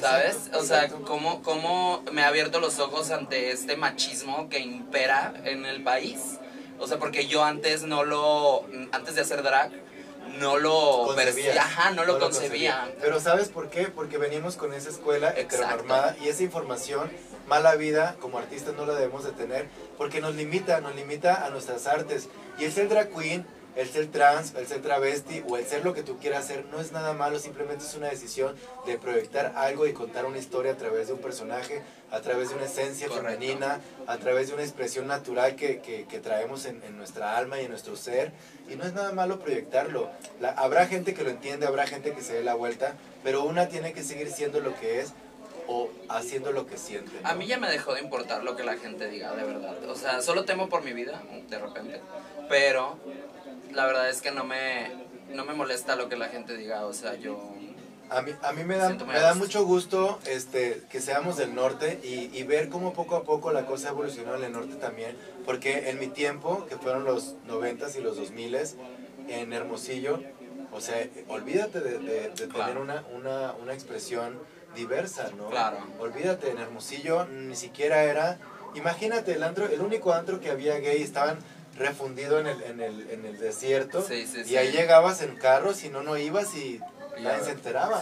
[0.00, 0.36] ¿Sabes?
[0.36, 1.04] Exacto, O sea, exacto.
[1.06, 6.38] cómo, cómo me ha abierto los ojos ante este machismo que impera en el país.
[6.78, 9.70] O sea, porque yo antes no lo, antes de hacer drag,
[10.38, 12.92] no lo percibía, ajá, no lo concebía.
[13.00, 13.84] Pero ¿sabes por qué?
[13.88, 17.10] Porque venimos con esa escuela heteronormada y esa información,
[17.46, 19.68] mala vida, como artistas no la debemos de tener,
[19.98, 22.28] porque nos limita, nos limita a nuestras artes.
[22.58, 25.94] Y el ser drag queen, el ser trans, el ser travesti o el ser lo
[25.94, 28.54] que tú quieras ser no es nada malo, simplemente es una decisión
[28.86, 32.56] de proyectar algo y contar una historia a través de un personaje, a través de
[32.56, 33.30] una esencia Correcto.
[33.30, 37.60] femenina, a través de una expresión natural que, que- que traemos en, en nuestra alma
[37.60, 38.32] y en nuestro ser.
[38.68, 40.10] Y no es nada malo proyectarlo.
[40.40, 42.94] La- habrá gente que lo entiende, habrá gente que se dé la vuelta,
[43.24, 45.12] pero una tiene que seguir siendo lo que es
[45.66, 47.12] o haciendo lo que siente?
[47.24, 47.38] A no?
[47.38, 49.82] mí ya me dejó de importar lo que la gente diga, de verdad.
[49.88, 52.00] O sea, solo temo por mi vida, de repente.
[52.48, 52.98] Pero
[53.74, 54.90] la verdad es que no me,
[55.30, 56.86] no me molesta lo que la gente diga.
[56.86, 57.54] O sea, yo...
[58.10, 61.98] A mí, a mí me da, me da mucho gusto este, que seamos del norte
[62.02, 65.16] y, y ver cómo poco a poco la cosa evolucionó en el norte también.
[65.46, 68.74] Porque en mi tiempo, que fueron los 90s y los 2000s,
[69.28, 70.20] en Hermosillo,
[70.72, 72.66] o sea, olvídate de, de- de Claro.
[72.66, 74.38] tener una, una, una expresión
[74.76, 75.48] diversa, ¿no?
[75.48, 75.78] Claro.
[75.98, 78.38] Olvídate, en Hermosillo ni siquiera era...
[78.74, 81.38] Imagínate, el, antro, el único antro que había gay estaban
[81.76, 85.72] refundido en el, en el, en el desierto Sí, sí, y ahí llegabas en carro,
[85.74, 86.80] si no, no ibas y
[87.20, 88.00] nadie se enteraba.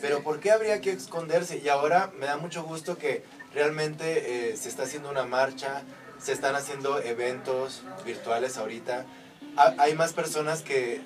[0.00, 1.58] Pero ¿por qué habría que esconderse?
[1.58, 5.82] Y ahora me da mucho gusto que realmente eh, se está haciendo una marcha,
[6.20, 9.04] se están haciendo eventos virtuales ahorita.
[9.56, 11.00] Ha- hay más personas que...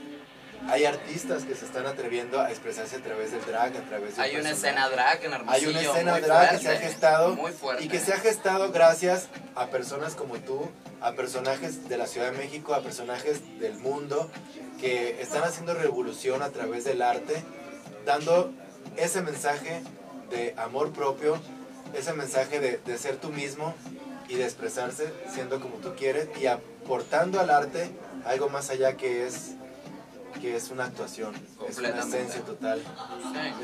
[0.69, 4.23] Hay artistas que se están atreviendo a expresarse a través del drag, a través de
[4.23, 5.69] Hay una escena drag en Hermosillo.
[5.69, 7.85] hay una escena muy drag que se ha fuerte, gestado Muy fuerte.
[7.85, 10.69] y que se ha gestado gracias a personas como tú,
[11.01, 14.31] a personajes de la Ciudad de México, a personajes del mundo
[14.81, 17.43] que están haciendo revolución a través del arte,
[18.05, 18.53] dando
[18.97, 19.83] ese mensaje
[20.31, 21.39] de amor propio,
[21.95, 23.75] ese mensaje de, de ser tú mismo
[24.29, 27.91] y de expresarse siendo como tú quieres y aportando al arte
[28.25, 29.53] algo más allá que es
[30.41, 31.35] que es una actuación,
[31.69, 32.81] es una esencia total,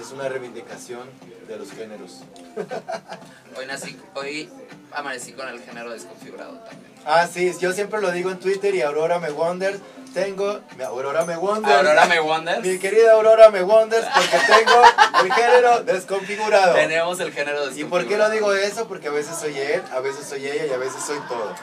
[0.01, 1.09] es una reivindicación
[1.47, 2.21] de los géneros.
[3.57, 4.49] Hoy nací, hoy
[4.93, 6.93] amanecí con el género desconfigurado también.
[7.05, 9.79] Ah, sí, yo siempre lo digo en Twitter y Aurora me wonders.
[10.13, 11.75] Tengo, mi Aurora me wonders.
[11.75, 12.63] Aurora me wonders.
[12.67, 14.83] Mi querida Aurora me wonders porque tengo
[15.25, 16.75] el género desconfigurado.
[16.75, 17.91] Tenemos el género ¿Y desconfigurado.
[17.91, 18.89] por qué lo digo eso?
[18.89, 21.55] Porque a veces soy él, a veces soy ella y a veces soy todo.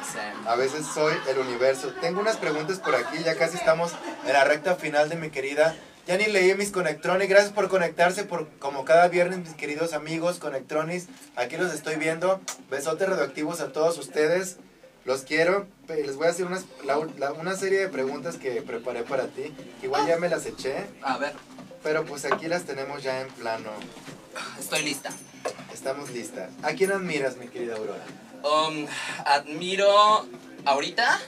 [0.47, 1.93] A veces soy el universo.
[2.01, 3.91] Tengo unas preguntas por aquí, ya casi estamos
[4.25, 5.75] en la recta final de mi querida.
[6.07, 10.39] Ya ni leí mis Conectrones, gracias por conectarse por como cada viernes mis queridos amigos
[10.39, 11.05] Conectronis.
[11.35, 12.41] Aquí los estoy viendo.
[12.71, 14.57] Besotes radioactivos a todos ustedes.
[15.05, 15.67] Los quiero.
[15.87, 19.53] Les voy a hacer unas, la- la- una serie de preguntas que preparé para ti.
[19.81, 21.33] Igual ya me las eché, A ver,
[21.83, 23.71] pero pues aquí las tenemos ya en plano.
[24.59, 25.09] estoy lista.
[25.73, 26.51] Estamos listas.
[26.63, 28.03] ¿A quién admiras, mi querida Aurora?
[28.43, 28.85] Um,
[29.25, 30.25] admiro
[30.65, 31.19] ahorita.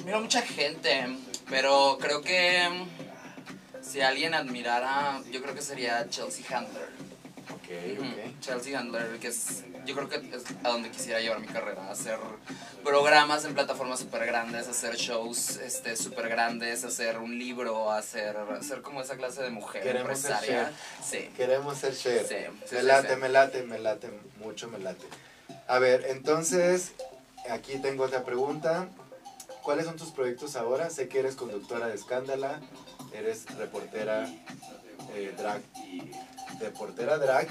[0.00, 1.16] Admiro mucha gente,
[1.48, 2.88] pero creo que um,
[3.82, 6.88] si alguien admirara, yo creo que sería Chelsea Handler.
[7.70, 11.46] Ok, Ujú, Chelsea Handler, que es, yo creo que es a donde quisiera llevar mi
[11.46, 12.18] carrera, hacer
[12.82, 18.82] programas en plataformas súper grandes, hacer shows este, súper grandes, hacer un libro, hacer, hacer
[18.82, 20.72] como esa clase de mujer Queremos ser empresaria.
[21.04, 21.30] Sí.
[21.36, 22.26] Queremos ser share.
[22.26, 22.34] Sí,
[22.66, 24.10] sí, me late, me late, me late,
[24.40, 25.06] mucho me late.
[25.68, 26.92] A ver, entonces,
[27.50, 28.88] aquí tengo otra pregunta.
[29.62, 30.90] ¿Cuáles son tus proyectos ahora?
[30.90, 32.58] Sé que eres conductora de Escándala,
[33.12, 34.28] eres reportera
[35.14, 36.10] eh, drag y
[36.60, 37.48] reportera drag.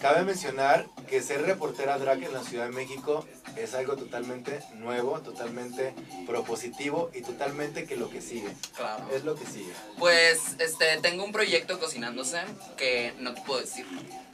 [0.00, 5.20] Cabe mencionar que ser reportera drag en la Ciudad de México es algo totalmente nuevo,
[5.20, 5.92] totalmente
[6.26, 8.54] propositivo y totalmente que lo que sigue.
[8.76, 9.04] Claro.
[9.12, 9.72] Es lo que sigue.
[9.98, 12.40] Pues este tengo un proyecto cocinándose
[12.76, 13.86] que no te puedo decir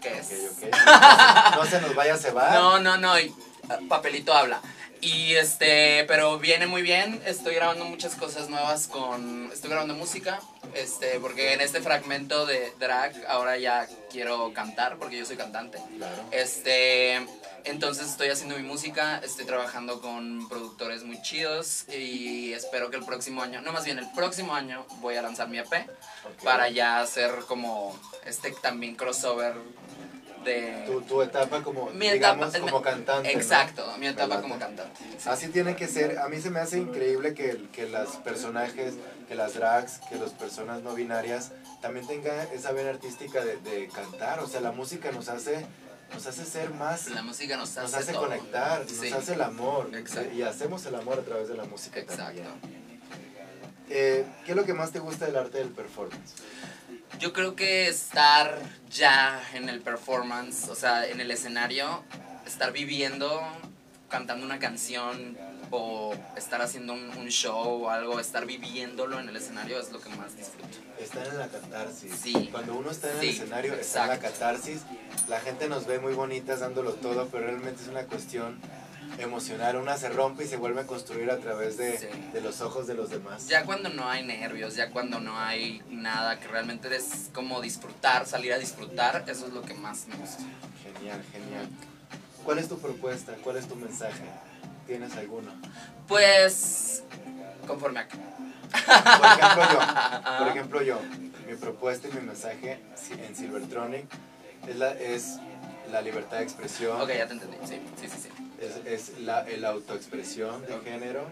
[0.02, 0.26] qué es.
[0.26, 1.56] Ok, ok.
[1.56, 2.52] No se nos vaya a cebar.
[2.54, 4.60] No, no, no, ah, papelito habla.
[5.04, 7.20] Y este, pero viene muy bien.
[7.26, 9.50] Estoy grabando muchas cosas nuevas con.
[9.52, 10.40] Estoy grabando música.
[10.74, 15.78] Este, porque en este fragmento de drag ahora ya quiero cantar, porque yo soy cantante.
[15.98, 16.24] Claro.
[16.30, 17.16] Este,
[17.64, 23.04] entonces estoy haciendo mi música, estoy trabajando con productores muy chidos y espero que el
[23.04, 25.88] próximo año, no más bien el próximo año voy a lanzar mi EP
[26.42, 29.54] para ya hacer como este también crossover
[30.44, 33.32] de Tu, tu etapa como, mi digamos, etapa como cantante.
[33.32, 33.38] ¿no?
[33.40, 34.42] Exacto, mi Me etapa late.
[34.42, 35.00] como cantante.
[35.18, 35.28] sí.
[35.28, 36.18] Así tiene que ser.
[36.18, 38.94] A mí se me hace increíble que, que las personajes,
[39.28, 43.88] que las drags, que las personas no binarias también tengan esa vena artística de, de
[43.88, 44.40] cantar.
[44.40, 45.64] O sea, la música nos hace,
[46.12, 49.10] nos hace ser más, La música nos hace, nos hace conectar, Sí.
[49.10, 49.90] nos hace el amor.
[49.94, 50.32] Exacto.
[50.34, 52.24] Y hacemos el amor a través de la música Exacto.
[52.42, 52.84] también.
[53.90, 56.34] Eh, ¿Qué es lo que más te gusta del arte del performance?
[57.18, 58.58] Yo creo que estar
[58.90, 62.02] ya en el performance, o sea, en el escenario,
[62.46, 63.40] estar viviendo,
[64.08, 65.36] cantando una canción
[65.70, 70.00] o estar haciendo un, un show o algo, estar viviéndolo en el escenario es lo
[70.00, 70.68] que más disfruto.
[71.00, 72.14] Estar en la catarsis.
[72.14, 72.48] Sí.
[72.52, 74.82] Cuando uno está en Sí, el escenario, está en la catarsis.
[75.28, 78.58] La gente nos ve muy bonitas dándolo todo, pero realmente es una cuestión
[79.18, 79.76] emocional.
[79.76, 82.06] Una se rompe y se vuelve a construir a través de, Sí.
[82.32, 83.46] de los ojos de los demás.
[83.48, 88.26] Ya cuando no hay nervios, ya cuando no hay nada, que realmente es como disfrutar,
[88.26, 90.42] salir a disfrutar, eso es lo que más me gusta.
[90.82, 91.68] Genial, genial.
[92.44, 93.34] ¿Cuál es tu propuesta?
[93.42, 94.24] ¿Cuál es tu mensaje?
[94.86, 95.50] ¿Tienes alguno?
[96.08, 97.02] Pues,
[97.66, 98.08] conforme a...
[98.08, 100.38] Por ejemplo, yo.
[100.38, 100.98] Por ejemplo, yo.
[101.48, 102.80] Mi propuesta y mi mensaje
[103.26, 104.06] en Silvertronic
[104.66, 105.36] es, la, es
[105.90, 107.56] la libertad de expresión, Ok, ya te entendí.
[107.66, 108.18] Sí, sí, sí.
[108.22, 108.28] sí.
[108.66, 111.30] Es, es la el autoexpresión de género,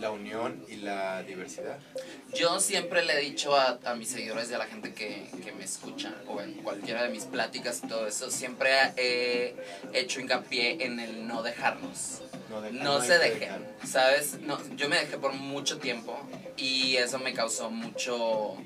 [0.00, 1.78] la unión y la diversidad.
[2.34, 5.52] Yo siempre le he dicho a, a mis seguidores y a la gente que, que
[5.52, 9.54] me escucha, o en cualquiera de mis pláticas y todo eso, siempre he
[9.92, 12.22] hecho hincapié en el no dejarnos.
[12.50, 13.66] No, dejar- No hay se dejen.
[13.86, 14.40] ¿sabes?
[14.40, 16.18] No, yo me dejé por mucho tiempo
[16.56, 18.56] y eso me causó mucho,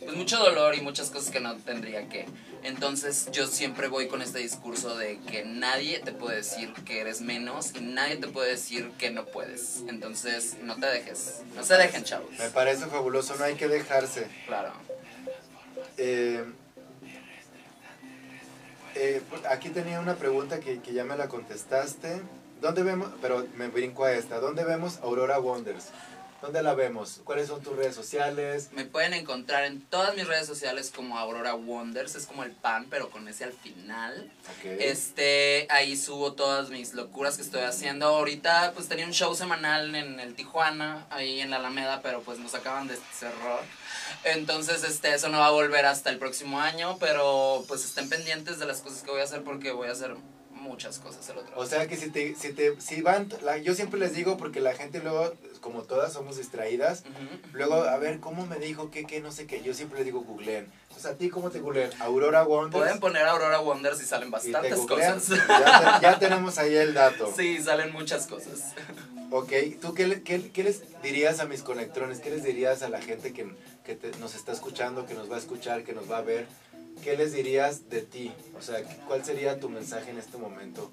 [0.00, 2.26] pues mucho dolor y muchas cosas que no tendría que.
[2.62, 7.20] Entonces yo siempre voy con este discurso de que nadie te puede decir que eres
[7.20, 9.82] menos y nadie te puede decir que no puedes.
[9.88, 12.30] Entonces no te dejes, no se dejen, chavos.
[12.38, 14.26] Me parece fabuloso, no hay que dejarse.
[14.46, 14.72] Claro.
[15.96, 16.44] Eh,
[18.94, 22.20] eh, aquí tenía una pregunta que, que ya me la contestaste.
[22.60, 23.10] ¿Dónde vemos?
[23.22, 24.40] Pero me brinco a esta.
[24.40, 25.86] ¿Dónde vemos Aurora Wonders?
[26.40, 27.20] ¿Dónde la vemos?
[27.24, 28.68] ¿Cuáles son tus redes sociales?
[28.72, 32.86] Me pueden encontrar en todas mis redes sociales como Aurora Wonders, es como el pan,
[32.88, 34.30] pero con ese al final.
[34.64, 38.06] Este, ahí subo todas mis locuras que estoy haciendo.
[38.06, 42.38] Ahorita pues tenía un show semanal en el Tijuana, ahí en la Alameda, pero pues
[42.38, 43.60] nos acaban de cerrar.
[44.24, 48.60] Entonces, este, eso no va a volver hasta el próximo año, pero pues estén pendientes
[48.60, 50.14] de las cosas que voy a hacer porque voy a hacer
[50.52, 53.74] muchas cosas el otro O sea que si te, si te, si van, la- yo
[53.74, 57.56] siempre les digo porque la gente luego, como todas somos distraídas, Ujú.
[57.56, 58.90] luego, a ver, ¿cómo me dijo?
[58.90, 59.20] ¿Qué, qué?
[59.20, 59.62] No sé qué.
[59.62, 60.70] Yo siempre les digo googleen.
[60.82, 61.90] Entonces, ¿a ti cómo te googleen?
[62.00, 62.82] Aurora Wonders.
[62.82, 65.14] Pueden poner Aurora Wonders y salen y te bastantes googlean.
[65.14, 65.38] cosas.
[65.48, 67.32] Ya, ya tenemos ahí el dato.
[67.36, 68.74] Sí, salen muchas cosas.
[69.30, 72.20] Ok, ¿tú qué, le- qué- qué les dirías a mis conectrones?
[72.20, 73.46] ¿Qué les dirías a la gente que,
[73.84, 76.46] que te- nos está escuchando, que nos va a escuchar, que nos va a ver?
[77.04, 78.32] ¿Qué les dirías de ti?
[78.58, 80.90] O sea, ¿cuál sería tu mensaje en este momento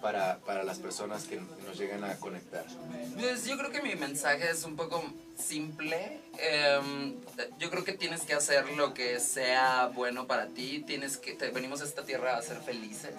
[0.00, 1.36] para, para las personas que
[1.66, 2.64] nos lleguen a conectar?
[3.18, 5.02] Pues yo creo que mi mensaje es un poco
[5.36, 6.20] simple.
[6.38, 7.14] Em,
[7.58, 10.82] yo creo que tienes que hacer lo que sea bueno para ti.
[10.86, 13.14] Tienes que te- venimos a esta tierra a ser felices.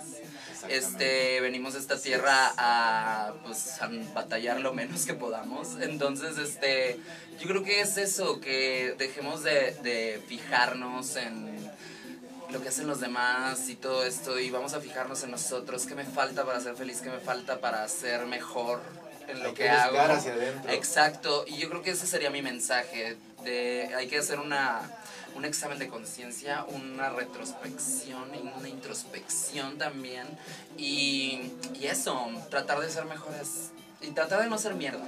[0.68, 5.80] Este, venimos a esta tierra a pues a batallar lo menos que podamos.
[5.82, 7.00] Entonces, este,
[7.40, 11.69] yo creo que es eso, que dejemos de, de fijarnos en
[12.52, 15.96] lo que hacen los demás y todo esto y vamos a fijarnos en nosotros, qué
[15.96, 18.82] me falta para ser feliz, qué me falta para ser mejor
[19.28, 20.00] en lo Hay que, que hago.
[20.00, 20.72] hacia adentro.
[20.72, 24.82] Exacto, y yo creo que ese sería mi mensaje, de hay que hacer una
[25.36, 30.26] un examen de conciencia, una retrospección y una introspección también
[30.76, 33.70] y, y eso, tratar de ser mejores
[34.02, 35.08] y tratar de no ser mierda.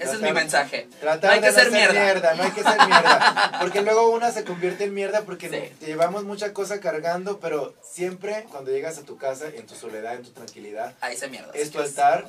[0.00, 0.88] Ese es mi mensaje.
[1.00, 2.34] Tratar no hay de que no ser mierda.
[2.34, 3.52] No hay que ser mierda.
[3.60, 5.86] Porque luego una se convierte en mierda porque Sí.
[5.86, 10.22] llevamos mucha cosa cargando, pero siempre cuando llegas a tu casa, en tu soledad, en
[10.22, 11.50] tu tranquilidad, Ahí se mierda.
[11.54, 12.26] es tu altar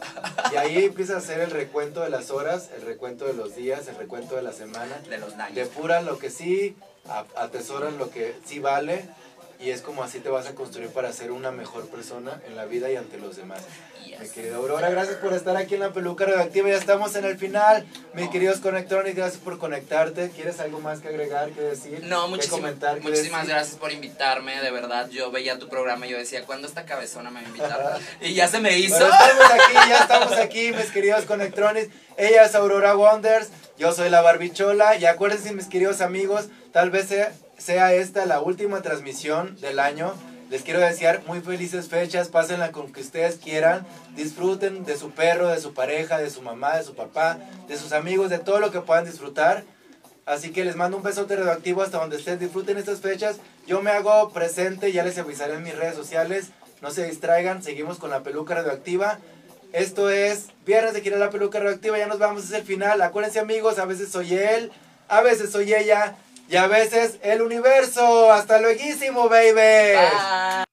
[0.51, 3.87] y ahí empiezas a hacer el recuento de las horas, el recuento de los días,
[3.87, 4.97] el recuento de la semana.
[5.09, 5.55] de los daños.
[5.55, 6.75] Depuran lo que sí,
[7.35, 9.05] atesoran lo que sí vale
[9.61, 12.65] y es como así te vas a construir para ser una mejor persona en la
[12.65, 13.61] vida y ante los demás.
[14.05, 14.19] Yes.
[14.19, 16.69] Mi querida Aurora, gracias por estar aquí en la peluca radioactiva.
[16.69, 17.85] Ya estamos en el final.
[18.15, 20.31] Mis queridos conectores, gracias por conectarte.
[20.31, 22.03] ¿Quieres algo más que agregar, que decir?
[22.05, 23.55] No, ¿Qué muchísimas, comentar, muchísimas decir?
[23.55, 25.09] gracias por invitarme, de verdad.
[25.09, 27.99] Yo veía tu programa y yo decía, ¿cuándo esta cabezona me va a invitar?
[28.21, 28.97] y ya se me hizo.
[28.97, 31.89] Bueno, estamos aquí, ya estamos aquí, mis queridos conectrones.
[32.17, 34.97] Ella es Aurora Wonders, yo soy la Barbichola.
[34.97, 37.31] Y acuérdense, mis queridos amigos, tal vez sea,
[37.61, 40.13] sea esta la última transmisión del año.
[40.49, 43.85] Les quiero desear muy felices fechas, pásenla con que ustedes quieran,
[44.15, 47.37] disfruten de su perro, de su pareja, de su mamá, de su papá,
[47.67, 49.63] de sus amigos, de todo lo que puedan disfrutar.
[50.25, 53.37] Así que les mando un besote radioactivo hasta donde estén, disfruten estas fechas.
[53.67, 56.47] Yo me hago presente, ya les avisaré en mis redes sociales.
[56.81, 59.19] No se distraigan, seguimos con la peluca radioactiva.
[59.71, 63.01] Esto es Viernes de Quiero la Peluca Radioactiva, ya nos vamos, es el final.
[63.01, 64.69] Acuérdense amigos, a veces soy él,
[65.07, 66.17] a veces soy ella
[66.51, 68.31] y a veces el universo.
[68.31, 69.53] Hasta luego, baby.
[69.53, 70.70] Bye.